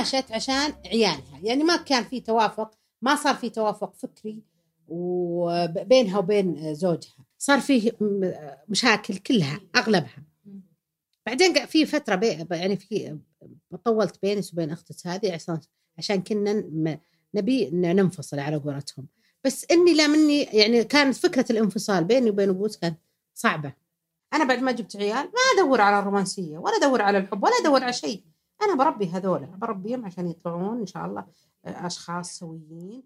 عاشت 0.00 0.32
عشان 0.32 0.72
عيالها. 0.86 1.38
يعني 1.42 1.64
ما 1.64 1.76
كان 1.76 2.04
في 2.04 2.20
توافق 2.20 2.70
ما 3.02 3.16
صار 3.16 3.34
في 3.34 3.50
توافق 3.50 3.94
فكري 3.94 4.42
وبينها 4.88 6.18
وبين 6.18 6.74
زوجها. 6.74 7.24
صار 7.38 7.60
فيه 7.60 7.92
مشاكل 8.68 9.16
كلها 9.16 9.60
أغلبها. 9.76 10.24
بعدين 11.26 11.66
في 11.66 11.86
فترة 11.86 12.14
بي 12.14 12.46
يعني 12.50 12.76
في 12.76 13.18
طولت 13.84 14.18
بيني 14.22 14.42
وبين 14.52 14.70
أختي 14.70 15.08
هذه 15.08 15.32
عشان 15.32 15.60
عشان 15.98 16.22
كنا 16.22 16.64
نبي 17.34 17.70
ننفصل 17.70 18.38
على 18.38 18.56
قولتهم. 18.56 19.06
بس 19.44 19.66
إني 19.70 19.94
لا 19.94 20.06
مني 20.06 20.42
يعني 20.42 20.84
كانت 20.84 21.16
فكرة 21.16 21.46
الانفصال 21.50 22.04
بيني 22.04 22.30
وبين 22.30 22.48
أبوس 22.48 22.76
كانت 22.76 22.98
صعبة. 23.34 23.72
أنا 24.34 24.44
بعد 24.44 24.58
ما 24.58 24.72
جبت 24.72 24.96
عيال 24.96 25.24
ما 25.24 25.62
أدور 25.62 25.80
على 25.80 25.98
الرومانسية 25.98 26.58
ولا 26.58 26.76
أدور 26.76 27.02
على 27.02 27.18
الحب 27.18 27.42
ولا 27.42 27.52
أدور 27.60 27.84
على 27.84 27.92
شيء. 27.92 28.22
أنا 28.62 28.74
بربي 28.74 29.10
هذولا 29.10 29.46
بربيهم 29.56 30.04
عشان 30.04 30.28
يطلعون 30.28 30.80
إن 30.80 30.86
شاء 30.86 31.06
الله 31.06 31.24
أشخاص 31.64 32.38
سويين. 32.38 33.02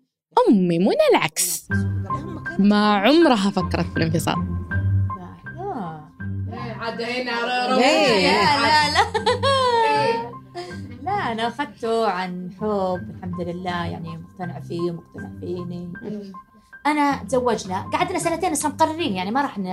أمي 0.48 0.78
منى 0.78 1.06
العكس. 1.10 1.68
ما 2.58 2.96
عمرها 2.96 3.50
فكرت 3.50 3.86
في 3.86 3.96
الانفصال 3.96 4.64
عاد 6.84 7.02
هنا 7.02 7.78
إيه، 7.78 8.32
لا 8.60 8.90
لا 8.90 9.00
إيه. 9.86 10.30
لا. 11.04 11.32
أنا 11.32 11.48
اخذته 11.48 12.08
عن 12.08 12.50
حب 12.60 13.10
الحمد 13.16 13.40
لله 13.40 13.84
يعني 13.86 14.16
مقتنع 14.16 14.60
فيه 14.60 14.80
ومقتنع 14.80 15.30
فيني. 15.40 15.92
أنا 16.86 17.24
تزوجنا 17.24 17.80
قعدنا 17.92 18.18
سنتين 18.18 18.52
بس 18.52 18.66
مقررين 18.66 19.12
يعني 19.12 19.30
ما 19.30 19.42
راح 19.42 19.58
ن... 19.58 19.66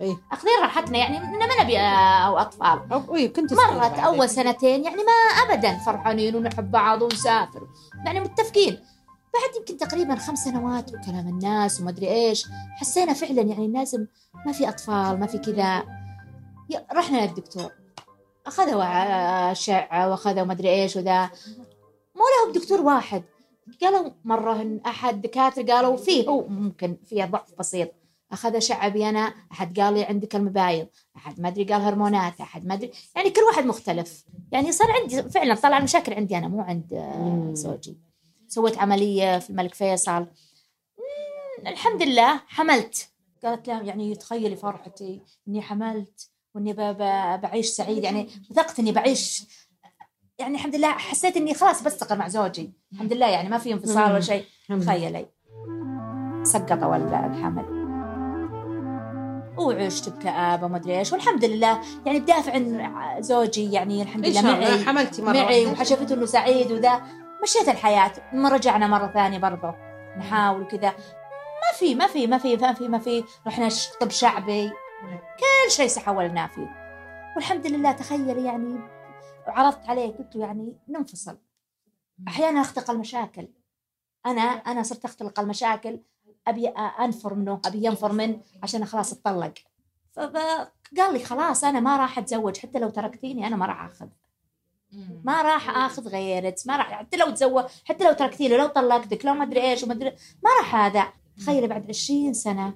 إيه. 0.00 0.16
أخذين 0.32 0.52
راحتنا 0.62 0.98
يعني 0.98 1.20
ما 1.20 1.62
نبي 1.62 1.78
آه، 1.78 2.40
أطفال. 2.40 2.80
أو- 2.90 3.14
إيه 3.14 3.32
كنت 3.32 3.52
مرت 3.52 3.98
أول 3.98 4.28
سنتين 4.30 4.84
يعني 4.84 4.96
ما 4.96 5.12
ابدا 5.54 5.78
فرحانين 5.78 6.36
ونحب 6.36 6.70
بعض 6.70 7.02
ونسافر. 7.02 7.66
يعني 8.06 8.20
متفقين. 8.20 8.72
بعد 9.34 9.56
يمكن 9.56 9.76
تقريبا 9.76 10.14
خمس 10.14 10.38
سنوات 10.44 10.88
وكلام 10.94 11.28
الناس 11.28 11.80
وما 11.80 11.90
أدري 11.90 12.08
إيش 12.08 12.44
حسينا 12.80 13.12
فعلا 13.12 13.42
يعني 13.42 13.68
لازم 13.68 14.06
ما 14.46 14.52
في 14.52 14.68
أطفال 14.68 15.20
ما 15.20 15.26
في 15.26 15.38
كذا. 15.38 15.84
رحنا 16.92 17.26
للدكتور. 17.26 17.70
أخذوا 18.46 18.82
آه، 18.82 19.52
اشعه 19.52 20.10
وأخذوا 20.10 20.44
ما 20.44 20.52
أدري 20.52 20.68
إيش 20.68 20.96
وذا. 20.96 21.30
مو 22.14 22.22
لهم 22.44 22.52
دكتور 22.54 22.80
واحد. 22.80 23.22
قالوا 23.82 24.10
مرة 24.24 24.80
أحد 24.86 25.22
دكاترة 25.22 25.62
قالوا 25.74 25.96
فيه 25.96 26.28
هو 26.28 26.48
ممكن 26.48 26.96
فيه 27.06 27.24
ضعف 27.24 27.54
بسيط. 27.58 27.88
أخذ 28.32 28.56
اشعه 28.56 28.88
بي 28.88 29.08
أنا 29.08 29.34
أحد 29.52 29.80
قال 29.80 29.94
لي 29.94 30.04
عندك 30.04 30.36
المبايض 30.36 30.86
أحد 31.16 31.40
ما 31.40 31.48
أدري 31.48 31.64
قال 31.64 31.82
هرمونات 31.82 32.40
أحد 32.40 32.66
ما 32.66 32.74
أدري 32.74 32.90
يعني 33.16 33.30
كل 33.30 33.40
واحد 33.40 33.64
مختلف. 33.64 34.24
يعني 34.52 34.72
صار 34.72 34.88
عندي 34.92 35.22
فعلا 35.22 35.54
طلع 35.54 35.78
المشاكل 35.78 36.14
عندي 36.14 36.38
أنا 36.38 36.48
مو 36.48 36.60
عند 36.60 36.92
آه، 36.94 37.50
زوجي. 37.54 37.98
سويت 38.48 38.78
عملية 38.78 39.38
في 39.38 39.50
الملك 39.50 39.74
فيصل. 39.74 40.26
الحمد 41.66 42.02
لله 42.02 42.40
حملت. 42.48 43.08
قالت 43.44 43.68
لا 43.68 43.80
يعني 43.82 44.14
تخيلي 44.14 44.56
فرحتي 44.56 45.20
إني 45.48 45.62
حملت 45.62 46.30
وإني 46.54 46.72
ب- 46.72 46.76
ب- 46.80 47.40
بعيش 47.40 47.66
سعيد 47.66 48.04
يعني 48.04 48.28
وثقت 48.50 48.78
إني 48.78 48.92
بعيش. 48.92 49.42
يعني 50.38 50.54
الحمد 50.54 50.74
لله 50.76 50.92
حسيت 50.92 51.36
إني 51.36 51.54
خلاص 51.54 51.82
بستقر 51.82 52.16
مع 52.18 52.28
زوجي. 52.28 52.72
الحمد 52.92 53.12
لله 53.12 53.26
يعني 53.28 53.48
ما 53.48 53.58
في 53.58 53.72
انفصال 53.72 54.10
ولا 54.12 54.20
شيء. 54.20 54.44
تخيلي. 54.80 55.26
سقطوا 56.42 56.96
ال- 56.96 57.14
الحمل. 57.14 57.77
وعشت 59.58 60.08
بكآبة 60.08 60.68
ما 60.68 60.76
أدري 60.76 60.98
إيش 60.98 61.12
والحمد 61.12 61.44
لله. 61.44 61.80
يعني 62.06 62.20
بدافع 62.20 62.52
عن 62.52 62.92
زوجي 63.22 63.72
يعني 63.72 64.02
الحمد 64.02 64.26
لله 64.26 64.42
معي. 64.42 64.84
حملتي 64.84 65.22
مرة 65.22 65.32
معي. 65.32 65.66
وحشفته 65.66 66.14
إنه 66.14 66.26
سعيد 66.26 66.72
وذا. 66.72 67.02
مشيت 67.42 67.68
الحياة. 67.68 68.12
ما 68.32 68.48
رجعنا 68.48 68.86
مرة 68.86 69.06
ثانية 69.06 69.38
برضه. 69.38 69.74
نحاول 70.18 70.62
وكذا 70.62 70.88
ما 70.88 71.78
في 71.78 71.94
ما 71.94 72.06
في 72.06 72.26
ما 72.26 72.38
في 72.38 72.56
ما 72.56 72.72
في 72.72 72.88
ما 72.88 72.98
في. 72.98 73.24
رحنا 73.46 73.68
طب 74.00 74.10
شعبي. 74.10 74.70
كل 75.38 75.70
شيء 75.70 75.86
سحولناه 75.86 76.46
فيه. 76.46 76.68
والحمد 77.36 77.66
لله 77.66 77.92
تخيل 77.92 78.44
يعني 78.44 78.80
عرضت 79.46 79.88
عليه 79.88 80.16
قلت 80.16 80.36
له 80.36 80.46
يعني 80.46 80.76
ننفصل. 80.88 81.38
أحيانا 82.28 82.60
اختلق 82.60 82.90
المشاكل. 82.90 83.48
أنا 84.26 84.40
أنا 84.40 84.82
صرت 84.82 85.04
اختلق 85.04 85.40
المشاكل. 85.40 86.00
أبي 86.48 86.68
أنفر 86.68 87.34
منه 87.34 87.60
أبي 87.64 87.84
ينفر 87.84 88.12
من 88.12 88.40
عشان 88.62 88.84
خلاص 88.84 89.12
اتطلق. 89.12 89.54
فقال 90.12 91.12
لي 91.12 91.24
خلاص 91.24 91.64
أنا 91.64 91.80
ما 91.80 91.96
راح 91.96 92.18
أتزوج 92.18 92.56
حتى 92.56 92.78
لو 92.78 92.90
تركتيني 92.90 93.46
أنا 93.46 93.56
ما 93.56 93.66
راح 93.66 93.84
أخذ. 93.84 94.06
ما 95.24 95.42
راح 95.42 95.76
أخذ 95.76 96.08
غيرك 96.08 96.54
ما 96.66 96.76
راح 96.76 96.92
حتى 96.92 97.16
لو 97.16 97.30
تزوج 97.30 97.64
حتى 97.84 98.04
لو 98.04 98.12
تركتيني 98.12 98.56
لو 98.56 98.66
طلقتك 98.66 99.24
لو 99.24 99.34
ما 99.34 99.44
أدري 99.44 99.60
إيش 99.60 99.82
وما 99.82 99.92
أدري 99.92 100.10
ما 100.42 100.50
راح 100.58 100.74
هذا. 100.74 101.12
تخيلي 101.36 101.66
بعد 101.66 101.88
20 101.88 102.32
سنة. 102.32 102.74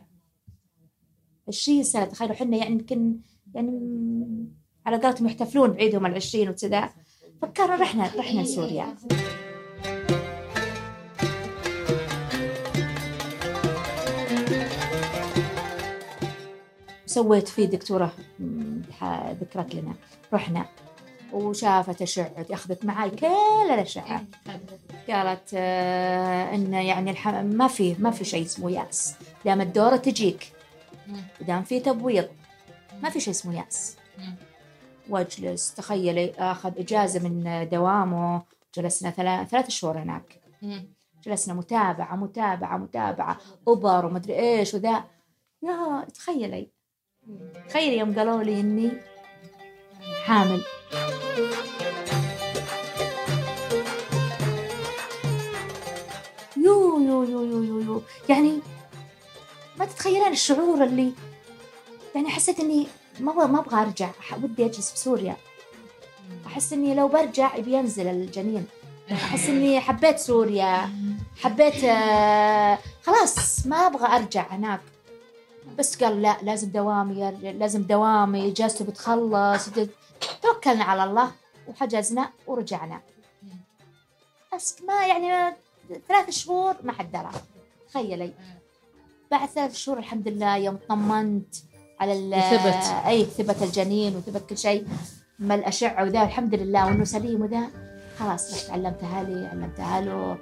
20 1.49 1.83
سنة 1.83 2.05
تخيلوا 2.05 2.35
إحنا 2.35 2.57
يعني 2.57 2.73
يمكن 2.73 3.17
يعني 3.55 4.53
على 4.87 4.97
قولتهم 4.97 5.27
يحتفلون 5.27 5.71
بعيدهم 5.71 6.07
العشرين 6.07 6.49
وكذا. 6.49 6.91
فكرنا 7.43 7.77
رحنا 7.77 8.11
رحنا 8.17 8.41
لسوريا. 8.41 8.97
سويت 17.13 17.49
فيه 17.49 17.65
دكتورة 17.65 18.13
ذكرت 19.41 19.75
لنا. 19.75 19.95
رحنا. 20.33 20.67
وشافت 21.33 22.03
أشعة 22.03 22.47
أخذت 22.51 22.85
معي 22.85 23.11
كل 23.11 23.27
الأشعة. 23.71 24.25
قالت 25.11 25.51
آه 25.55 26.55
إن 26.55 26.73
يعني 26.73 27.11
الح... 27.11 27.29
ما 27.29 27.69
في 27.69 27.97
ما 27.99 28.11
في 28.11 28.25
شيء 28.25 28.45
اسمه 28.45 28.71
يأس. 28.71 29.15
دام 29.45 29.61
الدورة 29.61 29.97
تجيك. 29.97 30.53
ودام 31.41 31.63
في 31.63 31.81
تبويض. 31.81 32.29
ما 33.03 33.11
في 33.11 33.21
شيء 33.21 33.31
اسمه 33.31 33.57
يأس. 33.57 33.97
واجلس. 35.09 35.75
تخيلي 35.75 36.35
أخذ 36.39 36.79
إجازة 36.79 37.29
من 37.29 37.69
دوامه. 37.69 38.43
جلسنا 38.75 39.11
ثلاث 39.11 39.49
ثلاث 39.49 39.71
شهور 39.71 39.99
هناك. 39.99 40.41
جلسنا 41.25 41.55
متابعة 41.55 42.17
متابعة 42.17 42.77
متابعة. 42.77 43.39
ابر 43.69 44.07
ومدري 44.07 44.39
إيش 44.39 44.75
وذا. 44.75 45.05
يا 45.63 46.07
تخيلي. 46.15 46.72
تخيلي 47.69 47.99
يوم 47.99 48.19
قالوا 48.19 48.43
لي 48.43 48.61
إني 48.61 48.91
حامل. 50.25 50.63
يو 56.57 57.01
يو 57.01 57.23
يو 57.23 57.43
يو 57.45 57.63
يو, 57.63 57.81
يو. 57.81 58.03
يعني 58.29 58.61
ما 59.79 59.85
تتخيلين 59.85 60.33
الشعور 60.33 60.85
اللي 60.85 61.13
يعني 62.15 62.29
حسيت 62.29 62.61
إني 62.61 62.87
ما 63.21 63.47
ما 63.47 63.61
أبغى 63.61 63.83
أرجع. 63.83 64.11
ودي 64.43 64.67
أجلس 64.67 64.93
بسوريا 64.93 65.37
أحس 66.47 66.73
إني 66.73 66.95
لو 66.95 67.09
برجع 67.09 67.57
يبي 67.57 67.73
ينزل 67.73 68.07
الجنين. 68.07 68.67
أحس 69.13 69.49
إني 69.49 69.81
حبيت 69.81 70.19
سوريا. 70.19 70.91
حبيت 71.43 71.85
آه، 71.85 72.79
خلاص 73.03 73.67
ما 73.67 73.77
أبغى 73.77 74.17
أرجع 74.17 74.47
هناك. 74.51 74.81
بس 75.79 76.03
قال 76.03 76.23
لا 76.23 76.37
لازم 76.43 76.69
دوامي 76.69 77.31
لازم 77.43 77.83
دوامي 77.83 78.49
اجازته 78.49 78.85
بتخلص. 78.85 79.71
توكلنا 80.43 80.85
على 80.85 81.05
الله 81.05 81.31
وحجزنا 81.69 82.31
ورجعنا. 82.47 83.01
بس 84.55 84.83
ما 84.83 85.07
يعني 85.07 85.57
ثلاث 86.09 86.31
شهور 86.31 86.75
ما 86.83 86.93
حد 86.93 87.13
درى. 87.13 87.31
تخيلي. 87.89 88.33
بعد 89.31 89.49
ثلاث 89.49 89.75
شهور 89.75 89.99
الحمد 89.99 90.29
لله 90.29 90.57
يوم 90.57 90.79
طمنت 90.89 91.55
على 92.01 92.13
ال- 92.13 92.35
وثبت. 92.35 93.07
أي 93.07 93.25
ثبت 93.25 93.63
الجنين 93.63 94.17
وثبت 94.17 94.51
كل 94.51 94.59
شيء. 94.59 94.87
ما 95.39 95.55
الأشعة 95.55 96.05
وذا 96.05 96.23
الحمد 96.23 96.55
لله. 96.55 96.87
وإنه 96.87 97.05
سليم 97.05 97.43
وذا. 97.43 97.71
خلاص 98.19 98.55
رحت 98.55 98.71
علمتها 98.71 99.23
لي 99.23 99.47
علمتها 99.47 100.01
له. 100.01 100.39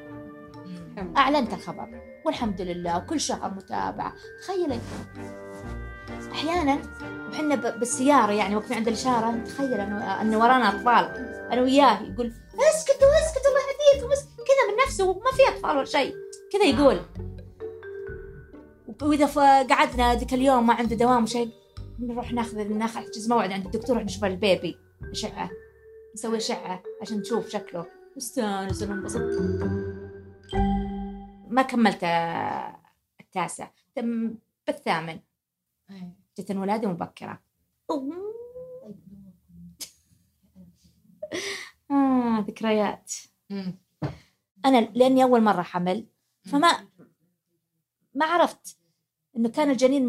أعلنت 1.16 1.52
الخبر. 1.52 2.09
والحمد 2.30 2.60
لله 2.60 2.98
وكل 2.98 3.20
شهر 3.20 3.50
متابعة. 3.54 4.14
تخيلي. 4.42 4.80
أحيانا 6.32 6.78
وحنا 7.30 7.54
ب- 7.54 7.78
بالسيارة 7.80 8.32
يعني 8.32 8.56
واقفين 8.56 8.76
عند 8.76 8.88
الإشارة 8.88 9.44
تخيل 9.44 9.74
انه 9.74 10.20
أنه 10.22 10.38
ورانا 10.38 10.68
أطفال. 10.68 11.04
أنا 11.52 11.62
وياه 11.62 12.02
يقول 12.02 12.32
اسكتوا 12.54 13.08
اسكتوا 13.26 13.50
الله 13.50 13.60
يهديكم 13.70 14.08
كذا 14.36 14.70
من 14.70 14.76
نفسه 14.86 15.04
وما 15.04 15.30
في 15.36 15.48
أطفال 15.56 15.76
ولا 15.76 15.84
شيء. 15.84 16.14
كذا 16.52 16.64
يقول. 16.64 17.00
وإذا 19.02 19.26
ف- 19.26 19.38
قعدنا 19.72 20.14
ذيك 20.14 20.34
اليوم 20.34 20.66
ما 20.66 20.74
عنده 20.74 20.96
دوام 20.96 21.22
وشيء 21.22 21.50
نروح 21.98 22.32
ناخذ 22.32 22.58
ناخذ 22.68 23.02
موعد 23.28 23.52
عند 23.52 23.64
الدكتور 23.64 23.90
نروح 23.96 24.04
نشوف 24.04 24.24
البيبي. 24.24 24.76
اشعه 25.10 25.50
نسوي 26.14 26.36
اشعه 26.36 26.82
عشان 27.02 27.18
نشوف 27.18 27.48
شكله. 27.48 27.86
نستانس 28.16 28.82
وننبسط 28.82 29.20
ما 29.20 29.99
كملت 31.62 32.04
آه، 32.04 32.82
التاسع. 33.20 33.70
تم 33.94 34.34
بالثامن. 34.66 35.20
جت 36.38 36.50
الولادة 36.50 36.88
مبكرة. 36.88 37.40
آه 41.90 42.44
ذكريات. 42.48 43.12
أنا 44.64 44.80
لأني 44.80 45.22
أول 45.22 45.42
مرة 45.42 45.62
حمل 45.62 46.06
فما 46.44 46.88
ما 48.14 48.26
عرفت 48.26 48.78
إنه 49.36 49.48
كان 49.48 49.70
الجنين 49.70 50.04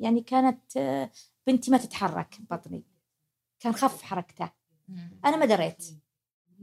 يعني 0.00 0.20
كانت 0.20 0.76
آه، 0.76 1.10
بنتي 1.46 1.70
ما 1.70 1.78
تتحرك 1.78 2.38
بطني. 2.50 2.84
كان 3.60 3.72
خف 3.72 4.02
حركته. 4.02 4.50
أنا 5.24 5.36
ما 5.36 5.44
دريت. 5.46 5.84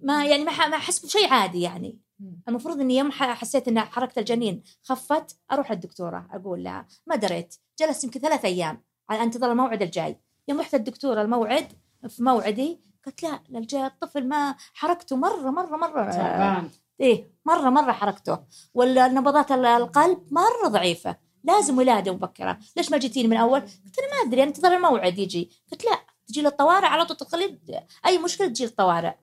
ما 0.02 0.26
يعني 0.26 0.44
ما 0.44 0.68
ما 0.68 0.78
أحس 0.78 1.06
بشيء 1.06 1.34
عادي 1.34 1.62
يعني. 1.62 2.00
المفروض 2.48 2.80
إني 2.80 2.98
يوم 2.98 3.12
حسيت 3.12 3.68
إن 3.68 3.80
حركة 3.80 4.20
الجنين 4.20 4.64
خفت 4.84 5.38
أروح 5.52 5.72
للدكتورة 5.72 6.28
أقول 6.34 6.64
لها 6.64 6.88
ما 7.08 7.16
دريت 7.16 7.56
جلست 7.80 8.04
يمكن 8.04 8.20
ثلاث 8.20 8.46
أيام 8.46 8.84
على 9.10 9.24
انتظر 9.24 9.52
الموعد 9.52 9.82
الجاي. 9.82 10.20
يوم 10.48 10.60
رحت 10.60 10.76
الدكتوره 10.76 11.22
الموعد 11.22 11.68
في 12.08 12.24
موعدي 12.24 12.80
قالت 13.06 13.24
لا 13.24 13.40
الج- 13.56 13.76
الطفل 13.76 14.28
ما 14.28 14.56
حركته 14.74 15.16
مرة 15.16 15.50
مرة 15.52 15.78
مرة 15.78 16.12
تعبان. 16.12 16.70
إيه 17.02 17.32
مرة 17.46 17.70
مرة 17.70 17.92
حركته. 17.92 18.40
ولا 18.74 19.08
نبضات 19.08 19.52
ال- 19.52 19.66
القلب 19.66 20.28
مرة 20.34 20.68
ضعيفة. 20.68 21.16
لازم 21.44 21.78
ولادة 21.78 22.14
مبكرة. 22.14 22.60
ليش 22.78 22.92
ما 22.92 22.98
جيتيني 22.98 23.28
من 23.28 23.38
أول؟ 23.38 23.60
قلت 23.62 24.00
أنا 24.00 24.24
ما 24.24 24.28
أدري 24.30 24.44
انتظر 24.44 24.76
الموعد 24.76 25.20
يجي. 25.20 25.50
قلت 25.72 25.86
لا 25.86 26.00
تجي 26.28 26.42
للطوارئ 26.42 26.86
على 26.88 27.06
طول 27.06 27.18
تدخلي 27.18 27.60
أي 28.06 28.18
مشكلة 28.18 28.48
تجي 28.48 28.66
للطوارئ. 28.66 29.14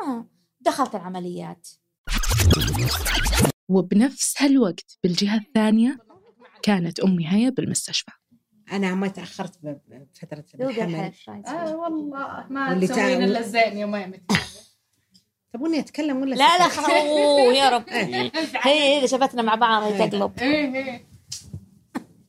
آه. 0.00 0.26
دخلت 0.60 0.94
العمليات. 0.94 1.68
وبنفس 3.68 4.42
هالوقت 4.42 4.98
بالجهة 5.02 5.36
الثانية 5.36 5.98
كانت 6.62 7.00
أمي 7.00 7.28
هيا 7.28 7.50
بالمستشفى. 7.50 8.10
أنا 8.72 8.94
ما 8.94 9.08
تأخرت 9.08 9.58
بفترة 9.62 10.44
الحمل. 10.54 11.46
آه 11.46 11.76
والله 11.76 12.46
ما 12.50 12.80
تسوين 12.80 13.22
إلا 13.22 13.40
الزين 13.40 13.78
يوم 13.78 13.90
ما 13.90 14.02
يمت 14.02 14.22
تبوني 15.52 15.78
أتكلم 15.78 16.16
ولا 16.16 16.34
لا 16.34 16.58
لا؟ 16.58 16.68
خلاص 16.68 16.90
يا 17.56 17.68
رب 17.68 17.88
هي 18.66 18.98
اذا 18.98 19.06
شفتنا 19.06 19.42
مع 19.42 19.54
بعض 19.54 19.82
هي 19.82 20.02
إيه. 20.02 20.10
تقلب. 20.10 20.38
إيه 20.38 20.74
إيه. 20.74 21.06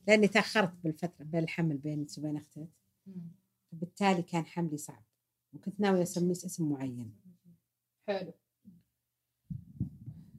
لأني 0.08 0.28
تأخرت 0.28 0.72
بالفترة 0.84 1.24
بين 1.24 1.42
الحمل 1.42 1.76
بين 1.76 2.06
وبين 2.18 2.36
أختي. 2.36 2.66
بالتالي 3.72 4.22
كان 4.22 4.46
حملي 4.46 4.76
صعب. 4.76 5.04
وكنت 5.52 5.80
ناوية 5.80 6.02
أسميه 6.02 6.32
اسم 6.32 6.68
معين. 6.68 7.19
حلو. 8.18 8.32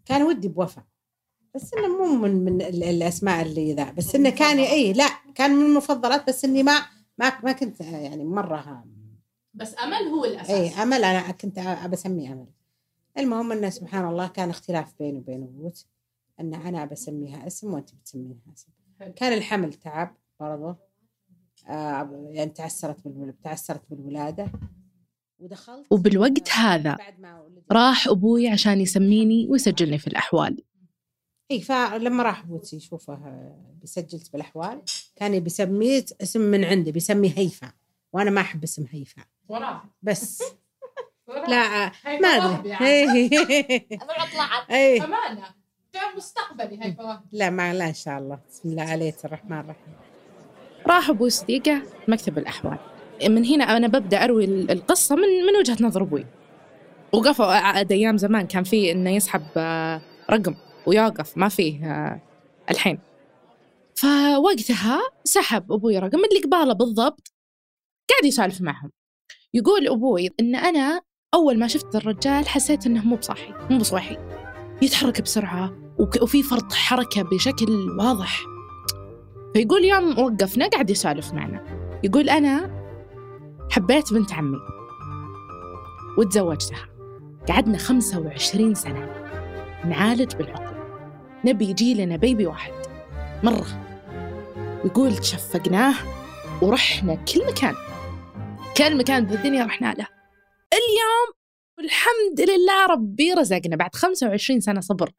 كان 0.06 0.24
ودي 0.24 0.48
بوفاء 0.48 0.86
بس 1.56 1.74
إنه 1.74 1.88
مو 1.98 2.16
من 2.28 2.46
من 2.46 2.62
ال- 2.62 2.84
الأسماء 2.84 3.42
اللي 3.46 3.74
ذا. 3.74 3.92
بس 3.92 4.16
إنه 4.16 4.30
كان 4.30 4.60
اي 4.60 4.94
لا 4.94 5.10
كان 5.36 5.52
من 5.56 5.66
المفضلات 5.66 6.28
بس 6.30 6.46
إني 6.46 6.64
ما 6.64 6.82
ما 7.18 7.40
ما 7.44 7.52
كنت 7.52 7.82
يعني 7.82 8.24
مرة 8.24 8.86
بس 9.54 9.76
أمل 9.80 9.94
هو 10.08 10.26
الأساس. 10.26 10.50
اي 10.50 10.84
أمل. 10.84 11.04
أنا 11.04 11.32
كنت 11.32 11.58
أبى 11.58 11.94
أسميه 11.94 12.34
أمل. 12.34 12.48
المهم 13.18 13.52
إنه 13.52 13.70
سبحان 13.70 14.06
الله 14.10 14.28
كان 14.28 14.50
اختلاف 14.50 14.94
بيني 15.00 15.18
وبين 15.18 15.44
ابوت 15.44 15.86
إن 16.40 16.54
أنا 16.54 16.84
أبى 16.84 16.94
أسميها 16.94 17.48
اسم 17.48 17.74
وأنت 17.74 17.96
بتسميها 17.96 18.38
اسم. 18.54 18.68
كان 19.16 19.34
الحمل 19.34 19.74
تعب 19.74 20.16
برضه 20.40 20.76
آه 21.68 22.28
يعني 22.32 22.50
تعسرت. 22.50 22.98
تعسرت 23.44 23.82
بالولادة. 23.90 24.48
وبالوقت 25.92 26.50
هذا 26.50 26.98
راح 27.72 28.08
أبوي 28.08 28.48
عشان 28.48 28.82
يسميني 28.82 29.48
ويسجلني 29.50 29.98
في 29.98 30.08
الأحوال. 30.08 30.64
إي 31.52 31.62
فلما 31.62 32.24
راح 32.24 32.44
ابوتي 32.44 32.76
يشوفه 32.76 33.20
بسجلت 33.84 34.32
بالاحوال 34.34 34.82
كان 35.16 35.40
بيسميه 35.40 36.06
اسم 36.22 36.42
من 36.42 36.64
عنده 36.64 36.92
بيسمي 36.92 37.34
هيفا. 37.38 37.72
وأنا 38.14 38.30
ما 38.32 38.42
أحب 38.42 38.64
اسم 38.64 38.86
هيفا. 38.92 39.24
وراه 39.50 39.84
بس. 40.02 40.44
لا 41.50 41.88
هيفا 41.88 42.20
ما 42.20 42.38
وهبي 42.38 42.58
ادري 42.58 42.70
يعني. 42.70 43.30
إي. 44.72 44.98
أمانة. 45.06 45.46
كان 45.94 46.18
مستقبلي 46.18 46.78
هاي 46.84 46.94
فواهب 46.94 47.22
لا 47.32 47.50
ما 47.50 47.74
لا 47.74 47.88
إن 47.88 47.94
شاء 47.94 48.18
الله. 48.18 48.40
بسم 48.50 48.70
الله 48.70 48.84
عليك 48.84 49.26
الرحمن 49.26 49.60
الرحيم. 49.60 49.94
راح 50.88 51.10
أبوي 51.10 51.30
صديقة 51.30 51.82
مكتب 52.08 52.38
الأحوال. 52.38 52.78
من 53.28 53.46
هنا 53.46 53.78
أنا 53.78 53.88
ببدأ 53.88 54.24
أروي 54.24 54.46
ال- 54.46 54.72
القصة 54.72 55.16
من 55.16 55.22
من 55.22 55.56
وجهة 55.60 55.78
نظر 55.82 56.02
أبوي. 56.02 56.26
وقفوا 57.14 57.46
عاد 57.46 57.92
أيام 57.92 58.18
زمان 58.18 58.48
كان 58.48 58.64
في 58.64 58.92
إنه 58.92 59.10
يسحب 59.10 59.44
آه، 59.58 60.02
رقم 60.32 60.56
ويوقف 60.88 61.38
ما 61.38 61.50
فيه 61.50 61.86
آه، 61.86 62.22
الحين. 62.72 63.00
فوقتها 63.96 65.00
سحب 65.24 65.72
أبوي 65.72 66.00
رقم 66.00 66.20
اللي 66.26 66.40
قباله 66.46 66.74
بالضبط 66.74 67.34
قاعد 68.10 68.26
يسولف 68.26 68.62
معهم. 68.62 68.92
يقول 69.54 69.88
أبوي 69.88 70.30
إن 70.40 70.56
أنا 70.56 71.02
أول 71.34 71.60
ما 71.60 71.68
شفت 71.68 71.96
الرجال 71.96 72.48
حسيت 72.48 72.86
إنه 72.86 73.06
مو 73.06 73.16
بصاحي 73.16 73.54
مو 73.70 73.78
بصاحي 73.78 74.18
يتحرك 74.82 75.22
بسرعة 75.22 75.74
وك- 76.00 76.22
وفي 76.22 76.44
فرط 76.44 76.74
حركة 76.74 77.22
بشكل 77.22 77.72
واضح. 78.00 78.42
فيقول 79.54 79.86
يوم 79.86 80.20
وقفنا 80.20 80.68
قاعد 80.68 80.90
يسولف 80.90 81.34
معنا. 81.34 81.64
يقول 82.04 82.30
أنا 82.30 82.81
حبيت 83.72 84.14
بنت 84.14 84.34
عمي 84.34 84.60
وتزوجتها. 86.18 86.90
قعدنا 87.50 87.78
25 87.78 88.76
سنة. 88.76 89.10
نعالج 89.86 90.36
بالعقل. 90.36 90.76
نبي 91.46 91.70
يجي 91.70 91.94
لنا 91.94 92.16
بيبي 92.16 92.46
واحد. 92.46 92.74
مرة. 93.44 93.68
يقول 94.86 95.18
تشفقناه 95.18 95.94
ورحنا 96.62 97.16
كل 97.16 97.48
مكان. 97.48 97.76
كل 98.78 98.98
مكان 98.98 99.26
بالدنيا 99.26 99.66
رحنا 99.66 99.94
له. 99.94 100.08
اليوم 100.74 101.34
والحمد 101.78 102.42
لله 102.42 102.86
ربي 102.90 103.34
رزقنا 103.34 103.76
بعد 103.76 103.96
25 103.96 104.60
سنة 104.60 104.80
صبر. 104.80 105.12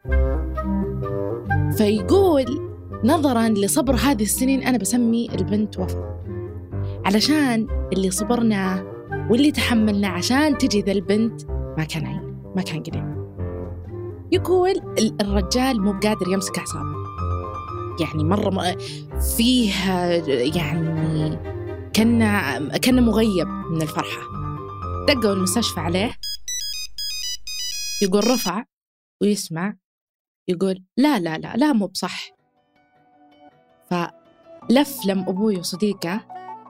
فيقول 1.76 2.72
نظرا 3.04 3.48
لصبر 3.48 3.94
هذه 3.94 4.22
السنين 4.22 4.62
أنا 4.62 4.78
بسمي 4.78 5.28
البنت 5.34 5.78
وفاء 5.78 6.12
علشان 7.04 7.66
اللي 7.92 8.10
صبرناه 8.10 8.84
واللي 9.30 9.52
تحملناه 9.52 10.08
عشان 10.08 10.58
تجي 10.58 10.80
ذا 10.82 10.92
البنت 10.92 11.44
ما 11.50 11.84
كان 11.84 12.06
عين 12.06 12.42
ما 12.56 12.62
كان 12.62 12.82
قليل 12.82 13.12
يقول 14.32 14.70
ال- 14.70 15.16
الرجال 15.22 15.82
مو 15.82 15.92
بقادر 15.92 16.28
يمسك 16.32 16.58
أعصابه. 16.58 16.92
يعني 18.00 18.24
مرة 18.24 18.50
م- 18.50 18.78
فيه 19.36 19.72
يعني 20.56 21.38
كنا 21.96 22.58
كنا 22.78 23.00
مغيب 23.00 23.46
من 23.48 23.82
الفرحة. 23.82 24.20
دقوا 25.08 25.32
المستشفى 25.32 25.80
عليه. 25.80 26.12
يقول 28.02 28.30
رفع 28.30 28.64
ويسمع. 29.22 29.74
يقول 30.48 30.84
لا 30.96 31.18
لا 31.18 31.38
لا 31.38 31.56
لا 31.56 31.72
مو 31.72 31.86
بصح. 31.86 32.30
فلف 33.90 35.06
لم 35.06 35.18
أبوي 35.28 35.56
وصديقه. 35.58 36.20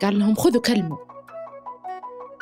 قال 0.02 0.18
لهم 0.18 0.34
خذوا 0.34 0.60
كلموا 0.62 0.96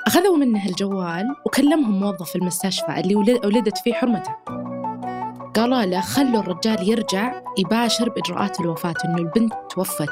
أخذوا 0.06 0.36
منه 0.36 0.66
الجوال 0.66 1.36
وكلمهم 1.46 2.00
موظف 2.00 2.36
المستشفى 2.36 3.00
اللي 3.00 3.14
ولد- 3.14 3.46
ولدت 3.46 3.78
فيه 3.78 3.92
حرمته. 3.94 4.34
قالوا 5.54 5.82
له 5.82 6.00
خلوا 6.00 6.40
الرجال 6.40 6.88
يرجع 6.88 7.42
يباشر 7.58 8.08
بإجراءات 8.08 8.60
الوفاة 8.60 8.94
إنه 9.04 9.16
البنت 9.18 9.52
توفت. 9.70 10.08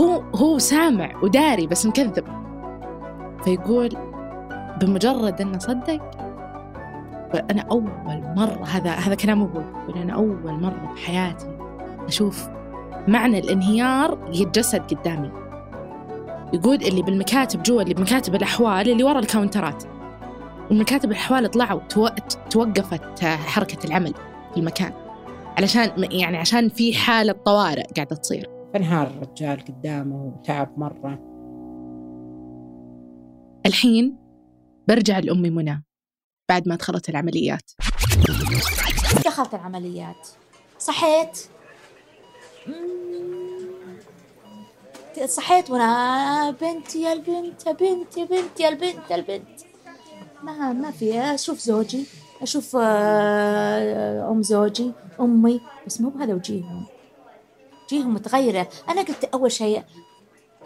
هو 0.00 0.22
هو 0.34 0.58
سامع 0.58 1.16
وداري 1.22 1.66
بس 1.66 1.86
مكذب. 1.86 2.24
فيقول 3.44 3.88
بمجرد 4.80 5.40
إنه 5.40 5.58
صدق 5.58 6.10
أنا 7.50 7.64
أول 7.70 8.22
مرة 8.36 8.64
هذا 8.64 8.90
هذا 8.90 9.14
كلام 9.14 9.42
أبوي 9.42 9.64
يقول 9.84 10.02
أنا 10.02 10.12
أول 10.14 10.60
مرة 10.60 10.92
بحياتي 10.94 11.58
أشوف 12.08 12.48
معنى 13.08 13.38
الانهيار 13.38 14.30
يتجسد 14.34 14.80
قدامي. 14.94 15.30
يقول 16.52 16.74
اللي 16.74 17.02
بالمكاتب 17.02 17.62
جوا 17.62 17.82
اللي 17.82 17.94
بمكاتب 17.94 18.34
الأحوال 18.34 18.90
اللي 18.90 19.04
ورا 19.04 19.18
الكاونترات. 19.18 19.84
ومكاتب 20.70 21.10
الأحوال 21.10 21.50
طلعوا 21.50 21.80
تو- 21.80 22.08
توقفت 22.50 23.24
حركة 23.24 23.86
العمل 23.86 24.14
في 24.54 24.60
المكان. 24.60 24.92
علشان 25.58 25.90
يعني 26.12 26.36
عشان 26.36 26.68
في 26.68 26.94
حالة 26.94 27.32
طوارئ 27.32 27.82
قاعدة 27.96 28.16
تصير. 28.16 28.50
فانهار 28.74 29.06
الرجال 29.06 29.64
قدامه 29.64 30.16
وتعب 30.16 30.78
مرة. 30.78 31.18
الحين 33.66 34.16
برجع 34.88 35.18
لأمي 35.18 35.50
منى 35.50 35.84
بعد 36.48 36.68
ما 36.68 36.74
دخلت 36.76 37.08
العمليات. 37.08 37.70
دخلت 39.24 39.54
العمليات. 39.54 40.28
صحيت. 40.78 41.48
صحيت 45.26 45.70
وأنا 45.70 46.50
بنتي 46.50 47.02
يا 47.02 47.12
البنت 47.12 47.66
يا 47.66 47.72
بنت 47.72 48.16
يا 48.16 48.24
بنت 48.24 48.60
يا 48.60 48.68
البنت 48.68 49.10
يا 49.10 49.16
البنت. 49.16 49.48
ما 50.42 50.72
ما 50.72 50.90
في 50.90 51.20
أشوف 51.20 51.58
زوجي 51.58 52.04
أشوف 52.42 52.76
آه، 52.80 54.30
أم 54.30 54.42
زوجي 54.42 54.92
أمي 55.20 55.60
بس 55.86 56.00
مو 56.00 56.08
بهذا 56.08 56.34
وجيههم. 56.34 56.86
وجيههم 57.84 58.14
متغيرة. 58.14 58.68
أنا 58.88 59.02
قلت 59.02 59.24
أول 59.24 59.52
شيء 59.52 59.82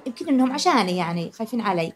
يمكن 0.07 0.29
إنهم 0.29 0.53
عشاني 0.53 0.97
يعني 0.97 1.33
خايفين 1.33 1.61
علي. 1.61 1.93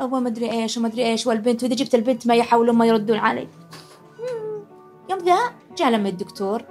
هو 0.00 0.20
ما 0.20 0.28
ادري 0.28 0.50
إيش 0.50 0.76
وما 0.76 0.88
ادري 0.88 1.06
إيش 1.06 1.26
والبنت 1.26 1.62
وإذا 1.62 1.74
جبت 1.74 1.94
البنت 1.94 2.26
ما 2.26 2.34
يحاولون 2.34 2.76
ما 2.76 2.86
يردون 2.86 3.18
علي. 3.18 3.48
يوم 5.10 5.18
ذا 5.18 5.38
جاء 5.78 5.90
لما 5.90 6.08
الدكتور 6.08 6.62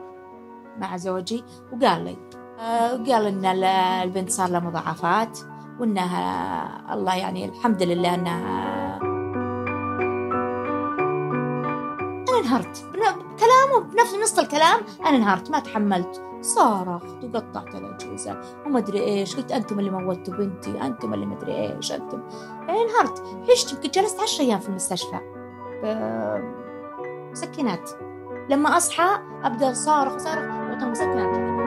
مع 0.78 0.98
زوجي 0.98 1.44
وقال 1.74 2.06
لي 2.06 2.29
آه، 2.60 2.90
قال 2.92 3.26
إن 3.26 3.46
ال- 3.46 3.64
البنت 4.04 4.30
صار 4.30 4.50
لها 4.50 4.60
مضاعفات 4.60 5.40
وانها 5.80 6.94
الله 6.94 7.16
يعني 7.16 7.46
الحمد 7.50 7.84
لله 7.84 8.14
إنها 8.16 9.00
أنا 12.30 12.40
انهرت. 12.40 12.84
بن- 12.94 13.38
كلامه 13.40 13.80
بنفس 13.94 14.16
نص 14.16 14.40
الكلام 14.40 14.80
أنا 15.06 15.18
انهرت 15.18 15.52
ما 15.52 15.60
تحملت. 15.60 16.22
صارخت 16.42 17.24
وقطعت 17.24 17.76
الاجهزه 17.76 18.42
وما 18.66 18.80
أدري 18.80 19.00
إيش 19.04 19.36
قلت 19.36 19.52
أنتم 19.52 19.80
اللي 19.80 19.90
موتوا 19.92 20.34
بنتي 20.34 20.82
أنتم 20.82 21.14
اللي 21.14 21.26
ما 21.26 21.36
أدري 21.38 21.76
إيش 21.76 21.92
أنتم. 21.92 22.22
يعني 22.68 22.80
انهرت. 22.82 23.24
عشت 23.52 23.74
يمكن 23.74 23.90
جلست 24.02 24.20
10 24.20 24.42
أيام 24.44 24.60
في 24.60 24.70
المستشفى. 24.70 25.20
مسكنات. 27.32 27.90
لما 28.50 28.78
أصحى 28.78 29.10
أبدأ 29.44 29.74
صارخ 29.74 30.18
صارخ 30.18 30.44
يعطون 30.44 30.92
مسكن 30.92 31.59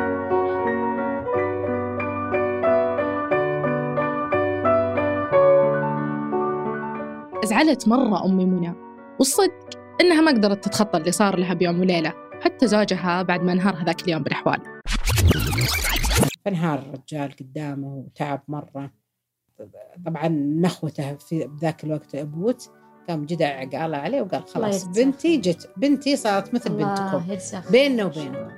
زعلت 7.45 7.89
مرة 7.89 8.25
أمي 8.25 8.45
منى 8.45 8.75
والصدق 9.19 9.71
إنها 10.01 10.21
ما 10.21 10.31
قدرت 10.31 10.65
تتخطى 10.65 10.99
اللي 10.99 11.13
صار 11.13 11.39
لها 11.39 11.55
بيوم 11.55 11.81
وليلة 11.81 12.13
حتى 12.45 12.67
زوجها 12.67 13.23
بعد 13.23 13.43
ما 13.43 13.53
انهار 13.53 13.77
هذاك 13.77 14.03
اليوم 14.03 14.23
بالأحوال. 14.23 14.59
فانهار 16.45 16.79
الرجال 16.79 17.37
قدامه 17.41 17.95
وتعب 17.95 18.43
مرة. 18.49 18.91
طبعا 20.07 20.29
نخوته 20.61 21.15
في 21.15 21.51
ذاك 21.61 21.85
الوقت 21.85 22.15
أبوت 22.15 22.71
قام 23.09 23.25
جدع 23.25 23.47
عقاله 23.47 23.97
عليه 23.97 24.23
وقال 24.23 24.43
خلاص 24.49 24.85
بنتي 24.85 25.37
جت 25.37 25.71
بنتي 25.77 26.17
صارت 26.17 26.55
مثل 26.55 26.71
بنتكم. 26.71 27.37
بيننا 27.71 28.05
وبينكم. 28.05 28.49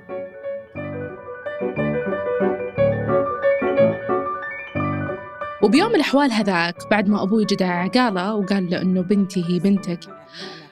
وبيوم 5.65 5.95
الأحوال 5.95 6.31
هذاك 6.31 6.89
بعد 6.91 7.09
ما 7.09 7.23
أبوي 7.23 7.45
جدع 7.45 7.67
عقاله 7.67 8.35
وقال 8.35 8.69
له 8.69 8.81
إنه 8.81 9.01
بنتي 9.01 9.45
هي 9.49 9.59
بنتك 9.59 9.99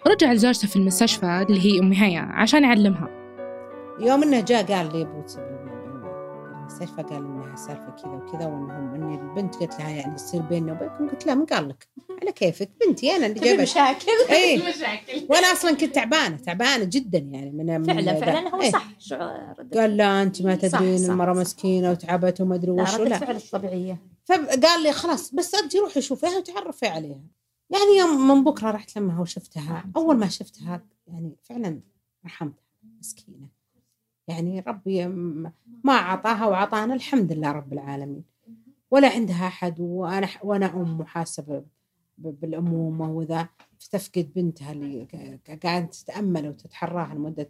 رجع 0.07 0.33
لزوجته 0.33 0.67
في 0.67 0.75
المستشفى 0.75 1.45
اللي 1.49 1.65
هي 1.65 1.79
أم 1.79 1.91
هيا 1.93 2.21
عشان 2.21 2.63
يعلمها. 2.63 3.09
يوم 3.99 4.23
إنه 4.23 4.41
جاء 4.41 4.63
قال 4.63 4.89
لي 4.93 5.01
ابوت 5.01 5.39
بالمستشفى 6.63 7.01
قال 7.01 7.13
إنها 7.25 7.55
سالفة 7.55 7.91
كذا 7.91 8.11
وكذا 8.11 8.45
وإنهم 8.45 8.93
اني 8.93 9.15
البنت 9.15 9.55
قلت 9.55 9.79
لها 9.79 9.89
يعني 9.89 10.15
تصير 10.15 10.41
بيننا 10.41 10.71
وبينكم 10.73 11.09
قلت 11.09 11.25
لا 11.25 11.35
من 11.35 11.45
قال 11.45 11.69
لك. 11.69 11.87
على 12.21 12.31
كيفك 12.31 12.71
بنتي 12.87 13.15
أنا 13.15 13.25
اللي 13.25 13.39
جايبة. 13.39 13.63
مشاكل؟ 13.63 14.11
اي 14.29 14.57
مشاكل. 14.57 15.25
وأنا 15.29 15.47
أصلا 15.51 15.71
كنت 15.71 15.95
تعبانة 15.95 16.37
تعبانة 16.37 16.83
جدا 16.83 17.17
يعني 17.19 17.51
من 17.51 17.83
فعلا. 17.83 18.13
فعلا 18.19 18.55
هو 18.55 18.61
إيه. 18.61 18.71
صح 18.71 18.87
شو 18.99 19.15
رد 19.59 19.77
قال 19.77 19.97
لا 19.97 20.21
أنت 20.21 20.41
ما 20.41 20.55
تدرين 20.55 21.05
المره. 21.05 21.33
مسكينة 21.33 21.91
وتعبت 21.91 22.41
وما 22.41 22.55
أدري 22.55 22.71
لا 22.71 22.83
وش 22.83 22.93
ولا. 22.99 23.17
فعل 23.17 23.41
طبيعية 23.41 23.97
فقال 24.25 24.83
لي 24.83 24.91
خلاص 24.91 25.33
بس 25.35 25.55
انت 25.55 25.75
روحي 25.75 26.01
شوفيها 26.01 26.37
وتعرفي 26.37 26.87
عليها. 26.87 27.21
يعني 27.69 27.97
يوم 27.99 28.27
من 28.27 28.43
بكرة 28.43 28.71
رحت 28.71 28.97
لمها 28.97 29.21
وشفتها 29.21 29.85
أول 29.95 30.17
ما 30.17 30.27
شفتها 30.27 30.81
يعني 31.07 31.35
فعلا 31.43 31.79
رحمتها 32.25 32.63
مسكينة. 32.99 33.62
يعني 34.27 34.59
ربي 34.59 35.07
ما 35.83 35.93
أعطاها. 35.93 36.47
وأعطانا 36.47 36.93
الحمد 36.93 37.31
لله 37.31 37.51
رب 37.51 37.73
العالمين. 37.73 38.23
ولا 38.91 39.09
عندها 39.13 39.47
أحد 39.47 39.79
وأنا 39.79 40.27
وأنا 40.43 40.65
أم 40.73 40.97
محاسه 40.97 41.43
ب- 41.43 41.65
ب- 42.17 42.39
بالأمومة 42.39 43.11
وذا 43.11 43.47
تفقد 43.91 44.31
بنتها 44.35 44.71
اللي 44.71 45.07
قاعدة 45.63 45.85
تتأمل 45.85 46.47
وتتحراها 46.47 47.13
لمدة 47.15 47.49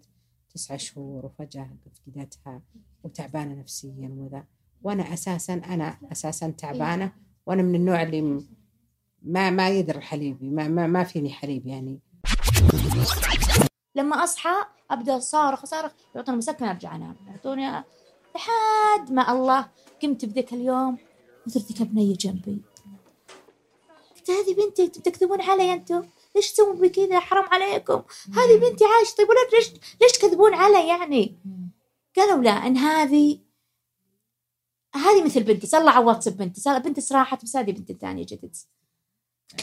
تسعة 0.53 0.77
شهور 0.77 1.25
وفجأة 1.25 1.69
فقدتها 2.05 2.61
وتعبانة 3.03 3.53
نفسيا 3.59 4.09
وذا. 4.17 4.43
وأنا 4.81 5.13
أساسا 5.13 5.53
أنا 5.53 5.97
أساسا 6.11 6.49
تعبانة. 6.49 7.11
وأنا 7.45 7.61
من 7.63 7.75
النوع 7.75 8.03
اللي 8.03 8.41
ما 9.21 9.49
ما 9.49 9.69
يدر 9.69 10.01
حليبي 10.01 10.49
ما 10.49 10.67
ما, 10.67 10.87
ما 10.87 11.03
فيني 11.03 11.29
حليب 11.29 11.67
يعني. 11.67 11.99
لما 13.95 14.23
أصحى 14.23 14.49
أبدأ 14.93 15.19
صارخ 15.19 15.65
صارخ. 15.65 15.91
يعطوني 16.15 16.37
مسكن 16.37 16.65
أرجع 16.65 16.95
أنام. 16.95 17.15
يعطوني 17.27 17.83
لحد 18.35 19.11
ما 19.11 19.31
الله 19.31 19.69
قمت 20.01 20.25
بذاك 20.25 20.53
اليوم 20.53 20.97
وصرت 21.47 21.81
بنية 21.81 22.15
جنبي. 22.15 22.61
قلت 24.15 24.29
هذه 24.29 24.53
بنتي 24.53 24.87
تكذبون 24.87 25.41
علي 25.41 25.73
أنتم 25.73 26.03
ليش 26.35 26.51
تسوون 26.51 26.79
بي 26.79 26.89
كذا 26.89 27.19
حرام 27.19 27.45
عليكم. 27.51 28.03
هذه 28.33 28.57
بنتي 28.59 28.85
عايشة. 28.85 29.15
طيب 29.15 29.29
ولا 29.29 29.49
ليش 29.53 29.71
ليش 30.01 30.11
تكذبون 30.11 30.53
علي 30.53 30.87
يعني؟ 30.87 31.37
قالوا 32.15 32.43
لا 32.43 32.51
إن 32.51 32.77
هذه 32.77 33.39
هذه 34.95 35.23
مثل 35.23 35.43
بنتي. 35.43 35.67
صار 35.67 35.87
على 35.87 36.05
واتساب 36.05 36.37
بنتي. 36.37 36.61
صار 36.61 36.79
بنتي 36.79 37.13
راحت 37.13 37.43
بس 37.43 37.55
هذه 37.55 37.71
بنتي 37.71 37.93
الثانية 37.93 38.25
جدت. 38.25 38.67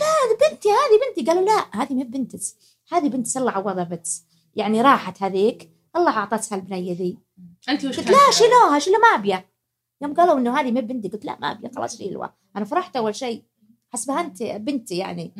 لا 0.00 0.06
بنتي 0.50 0.68
هذه 0.68 1.00
بنتي. 1.08 1.30
قالوا 1.30 1.44
لا 1.44 1.82
هذه 1.82 1.94
مو 1.94 2.02
بنتي 2.02 2.54
هذه 2.92 3.08
بنتي 3.08 3.30
صلى 3.30 3.50
عوضها 3.50 3.84
بس 3.84 4.24
يعني 4.56 4.82
راحت 4.82 5.22
هذيك 5.22 5.70
الله 5.96 6.18
أعطتها 6.18 6.56
البنية 6.56 6.92
ذي. 6.92 7.18
أنت 7.68 7.84
وش 7.84 7.96
قلت 7.96 8.10
لا 8.10 8.30
شيلوها 8.30 8.78
شيلوا 8.78 8.98
ما 8.98 9.20
أبيها؟ 9.20 9.44
يوم 10.02 10.14
قالوا 10.14 10.38
إنه 10.38 10.60
هذه 10.60 10.72
مو 10.72 10.80
بنتي 10.80 11.08
قلت 11.08 11.24
لا 11.24 11.38
ما 11.40 11.50
أبيها 11.50 11.70
خلاص 11.76 11.98
شيلوها 11.98 12.36
أنا 12.56 12.64
فرحت 12.64 12.96
أول 12.96 13.14
شيء 13.14 13.44
حسبها 13.92 14.20
أنت 14.20 14.42
بنتي 14.42 14.96
يعني. 14.96 15.32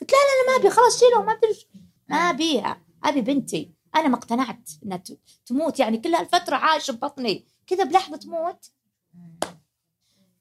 قلت 0.00 0.12
لا 0.12 0.18
لا 0.18 0.52
لا 0.52 0.52
ما 0.52 0.60
ابي 0.60 0.70
خلاص 0.70 1.00
شيلوها 1.00 1.24
ما 1.24 1.32
أدري. 1.32 1.66
ما 2.08 2.16
أبيها 2.16 2.82
أبي 3.04 3.20
بنتي. 3.20 3.72
أنا 3.96 4.08
ما 4.08 4.16
اقتنعت 4.16 4.70
إنها 4.84 5.02
تموت 5.46 5.80
يعني 5.80 5.98
كل 5.98 6.14
هالفترة 6.14 6.56
عايشه 6.56 6.92
ببطني. 6.92 7.46
كذا 7.66 7.84
بلحظة 7.84 8.16
تموت 8.16 8.70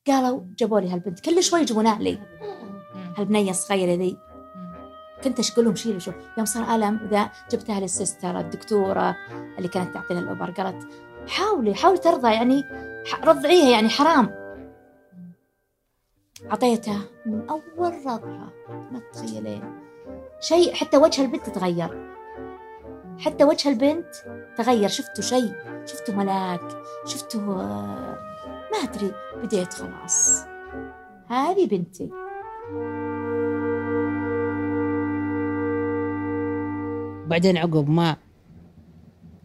قالوا 0.08 0.42
جابوا 0.60 0.80
لي 0.80 0.90
هالبنت. 0.90 1.20
كل 1.20 1.44
شوي 1.44 1.60
يجيبونها 1.60 2.00
لي. 2.00 2.20
هالبنية 3.18 3.52
الصغيرة 3.52 3.94
ذي. 3.94 4.18
كنت 5.28 5.40
اشقول 5.40 5.66
لهم 5.66 5.76
شيلوا 5.76 6.00
شو 6.00 6.12
يوم 6.38 6.46
صار 6.46 6.76
الم 6.76 7.08
ذا 7.12 7.30
جبتها 7.52 7.80
للسيستر 7.80 8.40
الدكتورة 8.40 9.16
اللي 9.58 9.68
كانت 9.68 9.94
تعطينا 9.94 10.20
الأوبر 10.20 10.52
قالت 10.52 10.88
حاولي 11.28 11.76
حاولي 11.76 11.98
ترضى 11.98 12.34
يعني 12.34 12.64
رضعيها 13.24 13.70
يعني 13.70 13.90
حرام. 13.90 14.48
أعطيتها 16.52 17.02
من 17.26 17.50
أول 17.50 18.06
رضعة. 18.06 18.54
ما 18.92 19.00
تتخيلين 19.00 19.64
شيء 20.40 20.74
حتى 20.74 20.98
وجه 20.98 21.22
البنت 21.22 21.50
تغير 21.50 22.14
حتى 23.20 23.44
وجه 23.44 23.70
البنت 23.70 24.16
تغير. 24.58 24.90
شفتوا 24.90 25.24
شيء؟ 25.24 25.54
شفتوا 25.86 26.16
ملاك؟ 26.16 26.62
شفتوا 27.06 27.62
آه، 27.62 28.18
ما 28.72 28.78
أدري. 28.84 29.12
بديت 29.44 29.74
خلاص. 29.74 30.44
هذه 31.28 31.68
بنتي. 31.68 32.10
وبعدين 37.28 37.58
عقب 37.58 37.90
ما 37.90 38.16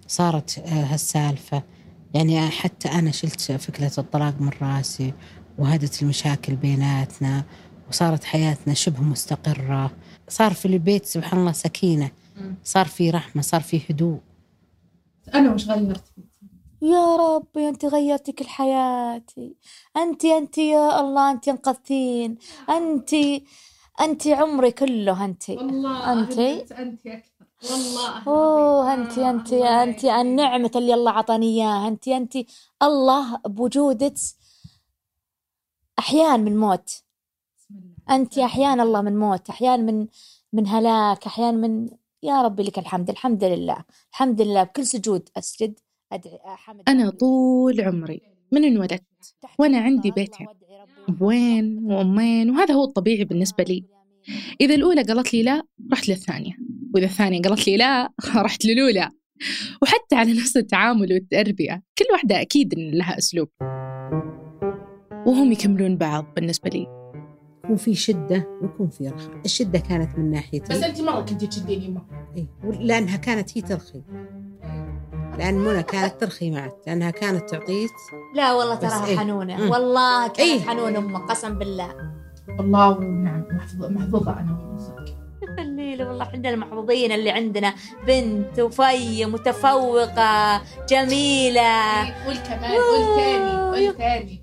صارت 0.07 0.59
آه، 0.59 0.85
هالسالفة. 0.85 1.63
يعني 2.15 2.51
حتى 2.51 2.89
أنا 2.89 3.11
شلت 3.11 3.41
فكرة 3.53 3.93
الطلاق 3.99 4.41
من 4.41 4.51
رأسي 4.63 5.15
وهدت 5.59 6.03
المشاكل 6.03 6.57
بيناتنا 6.57 7.45
وصارت 7.89 8.25
حياتنا 8.25 8.75
شبه 8.75 9.01
مستقرة. 9.03 9.91
صار 10.29 10.53
في 10.53 10.67
البيت 10.67 11.07
سبحان 11.07 11.41
الله 11.41 11.53
سكينة 11.53 12.11
صار 12.65 12.87
في 12.87 13.11
رحمة 13.11 13.43
صار 13.43 13.61
في 13.61 13.81
هدوء. 13.91 14.21
أنا 15.35 15.55
وش 15.55 15.69
غيرت؟ 15.69 16.05
يا 16.83 17.17
ربي 17.17 17.69
أنت 17.69 17.85
غيرتي 17.85 18.33
كل 18.33 18.47
حياتي. 18.47 19.57
أنت 19.97 20.25
أنت 20.25 20.59
يا 20.59 21.01
الله 21.01 21.31
أنت 21.31 21.49
أنقذتين. 21.49 22.39
أنت 22.69 23.11
أنت 24.01 24.27
عمري 24.27 24.71
كله 24.71 25.25
أنت. 25.25 25.51
والله 25.51 26.13
أنت؟ 26.13 26.39
أهل 26.39 26.73
أنت 26.73 27.07
أكثر 27.07 27.32
والله. 27.71 28.23
أوه 28.29 28.95
انت 28.95 29.19
انت 29.19 29.53
انت 29.53 30.05
النعمة 30.05 30.71
اللي 30.77 30.95
الله 30.95 31.11
عطاني 31.11 31.47
إياها. 31.47 31.89
انت 31.89 32.09
انت 32.09 32.35
الله 32.83 33.41
بوجودك 33.47 34.15
أحيان 35.99 36.45
من 36.45 36.57
موت. 36.57 37.03
انت 38.11 38.39
أحيان 38.39 38.81
الله 38.81 39.03
من 39.03 39.17
موت 39.19 39.49
أحيان 39.51 39.87
من 39.87 40.07
من 40.53 40.67
هلاك 40.67 41.27
أحيان 41.27 41.55
من 41.55 41.89
يا 42.23 42.43
ربي 42.43 42.63
لك 42.63 42.79
الحمد 42.79 43.11
الحمد 43.11 43.45
لله 43.45 43.85
الحمد 44.11 44.41
لله. 44.41 44.63
بكل 44.63 44.87
سجود 44.87 45.29
أسجد 45.37 45.81
أدعي 46.13 46.39
أحمد 46.47 46.83
أنا 46.89 47.11
طول 47.11 47.81
عمري 47.81 48.21
من 48.53 48.65
انولدت 48.65 49.35
وأنا 49.59 49.79
عندي 49.79 50.11
بيتين 50.11 50.47
أبوين 51.09 51.79
وأمين 51.85 52.51
وهذا 52.51 52.75
هو 52.75 52.85
الطبيعي 52.85 53.25
بالنسبة 53.25 53.65
لي. 53.65 53.85
إذا 54.61 54.75
الأولى 54.75 55.03
قالت 55.03 55.35
لي 55.35 55.43
لا 55.43 55.63
رحت 55.93 56.09
للثانية. 56.09 56.57
وإذا 56.95 57.07
الثانية 57.07 57.43
قالت 57.43 57.69
لي 57.69 57.77
لا 57.77 58.13
رحت 58.47 58.65
للأولى. 58.65 59.11
وحتى 59.83 60.15
على 60.17 60.33
نفس 60.33 60.57
التعامل 60.57 61.13
والتربية 61.13 61.83
كل 61.99 62.05
واحدة 62.13 62.41
أكيد 62.41 62.75
إن 62.79 62.91
لها 62.91 63.19
أسلوب. 63.19 63.49
وهم 65.27 65.53
يكملون 65.53 65.97
بعض 65.97 66.27
بالنسبة 66.37 66.71
لي. 66.71 66.87
يكون 67.65 67.77
في 67.77 67.95
شدة 67.95 68.49
ويكون 68.63 68.89
في 68.91 69.09
رخاء. 69.09 69.41
الشدة 69.45 69.79
كانت 69.79 70.19
من 70.19 70.31
ناحيتي 70.31 70.75
بس 70.75 70.83
أنت 70.83 71.01
مرة 71.01 71.21
كنتي 71.21 71.47
تشديني 71.47 71.85
يمه 71.85 72.03
إيه، 72.37 72.47
لأنها 72.81 73.17
كانت 73.17 73.59
هي 73.59 73.63
ترخي. 73.63 74.03
لأن 75.39 75.55
منى 75.55 75.83
كانت 75.83 76.21
ترخي 76.21 76.51
معك 76.51 76.73
لأنها 76.87 77.11
كانت 77.11 77.51
تعطيك. 77.51 77.91
لا 78.35 78.53
والله 78.53 78.75
تراها 78.75 79.07
إيه. 79.07 79.19
حنونة. 79.19 79.57
مم. 79.65 79.71
والله 79.71 80.27
كانت 80.29 80.39
إيه. 80.41 80.61
حنونة 80.61 80.99
أمك 80.99 81.31
قسم 81.31 81.59
بالله. 81.59 81.95
والله 82.59 82.99
ونعم 82.99 83.45
محظوظه 83.91 84.41
أنا. 84.41 84.73
وصدق 84.75 85.22
الليلة 85.83 86.09
والله 86.09 86.25
إحنا 86.25 86.49
المحظوظين 86.51 87.13
اللي 87.13 87.31
عندنا 87.31 87.75
بنت 88.07 88.61
وفي 88.61 89.27
متفوقة 89.27 90.63
جميلة. 90.89 92.05
قول 92.27 92.37
كمان 92.37 92.73
قول 92.73 93.17
تاني 93.17 93.87
قول 93.87 93.97
تاني 93.97 94.43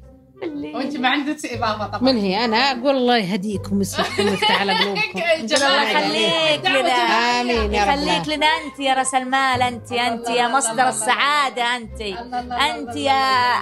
وانت 0.76 0.98
ما 0.98 1.10
عندك 1.10 1.38
إضافة 1.46 1.88
طبعا. 1.88 2.02
من 2.12 2.18
هي؟ 2.18 2.46
أنا 2.46 2.58
أقول 2.58 2.96
الله 2.98 3.18
يهديكم 3.18 3.78
ويصلحكم 3.78 4.26
ويفتح 4.30 4.62
على 4.62 4.74
قلوبكم. 4.74 5.20
جمال 5.50 5.92
يخليك 5.92 6.66
لنا. 6.66 6.94
آمين 7.42 7.74
يا 7.74 7.86
رب. 7.86 7.90
يخليك 7.90 8.28
لنا 8.38 8.46
أنت 8.46 8.80
يا 8.80 8.94
رأس 8.94 9.16
المال 9.16 9.62
أنت 9.62 9.92
أنت 9.92 10.30
يا 10.30 10.48
مصدر 10.48 10.88
السعادة 10.90 11.76
أنت. 11.76 12.02
أنت 12.52 12.96
يا 12.96 13.56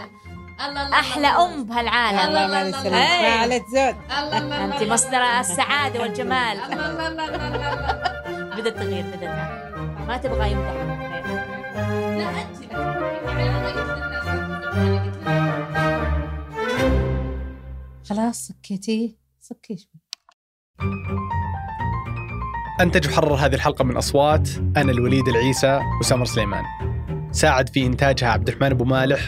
أحلى 0.59 1.27
أم 1.27 1.63
بهالعالم. 1.63 2.19
الله 2.19 2.47
ما 2.47 2.61
يسلمك. 2.61 2.85
إيه. 2.85 3.29
ما 3.29 3.41
عليك 3.41 3.63
زود. 3.67 3.95
انت 4.53 4.83
مصدر 4.83 5.17
السعادة 5.17 6.01
والجمال. 6.01 6.57
بدت 8.57 8.77
تغير 8.77 9.05
بدت 9.05 9.23
ما 10.07 10.17
تبغى 10.23 10.51
يمدح. 10.51 10.73
لا 12.17 12.41
انت 12.41 12.57
خلاص 18.09 18.47
سكيتي 18.47 19.17
سكي 19.39 19.77
شوي. 19.77 20.01
أنتج 22.81 23.07
وحرر 23.07 23.35
هذه 23.35 23.55
الحلقة 23.55 23.83
من 23.83 23.97
أصوات 23.97 24.49
أنا 24.77 24.91
الوليد 24.91 25.27
العيسى 25.27 25.79
وسمر 25.99 26.25
سليمان. 26.25 26.63
ساعد 27.31 27.69
في 27.69 27.85
إنتاجها 27.85 28.29
عبد 28.29 28.47
الرحمن 28.47 28.71
أبو 28.71 28.85
مالح 28.85 29.19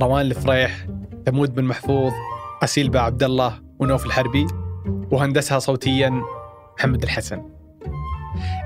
روان 0.00 0.26
الفريح 0.26 0.86
ثمود 1.26 1.54
بن 1.54 1.64
محفوظ 1.64 2.12
أسيل 2.62 2.88
با 2.88 3.00
عبد 3.00 3.22
الله 3.22 3.52
ونوف 3.78 4.06
الحربي 4.06 4.46
وهندسها 5.10 5.58
صوتيا 5.58 6.22
محمد 6.78 7.02
الحسن. 7.02 7.42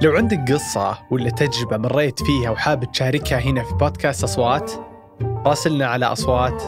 لو 0.03 0.13
عندك 0.13 0.53
قصة 0.53 0.99
ولا 1.11 1.31
تجربة 1.31 1.77
مريت 1.77 2.23
فيها 2.23 2.51
وحاب 2.51 2.93
تشاركها 2.93 3.39
هنا 3.39 3.63
في 3.63 3.75
بودكاست 3.75 4.25
أصوات 4.25 4.73
راسلنا 5.47 5.87
على 5.87 6.07
أصوات 6.07 6.63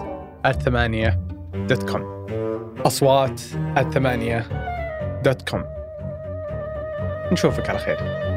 at 0.46 0.65
ثمانية 0.65 1.20
dot 1.54 1.90
com. 1.90 2.26
أصوات 2.86 3.40
الثمانية 3.78 4.46
دوت 5.24 5.50
كوم. 5.50 5.64
نشوفك 7.32 7.70
على 7.70 7.78
خير. 7.78 8.31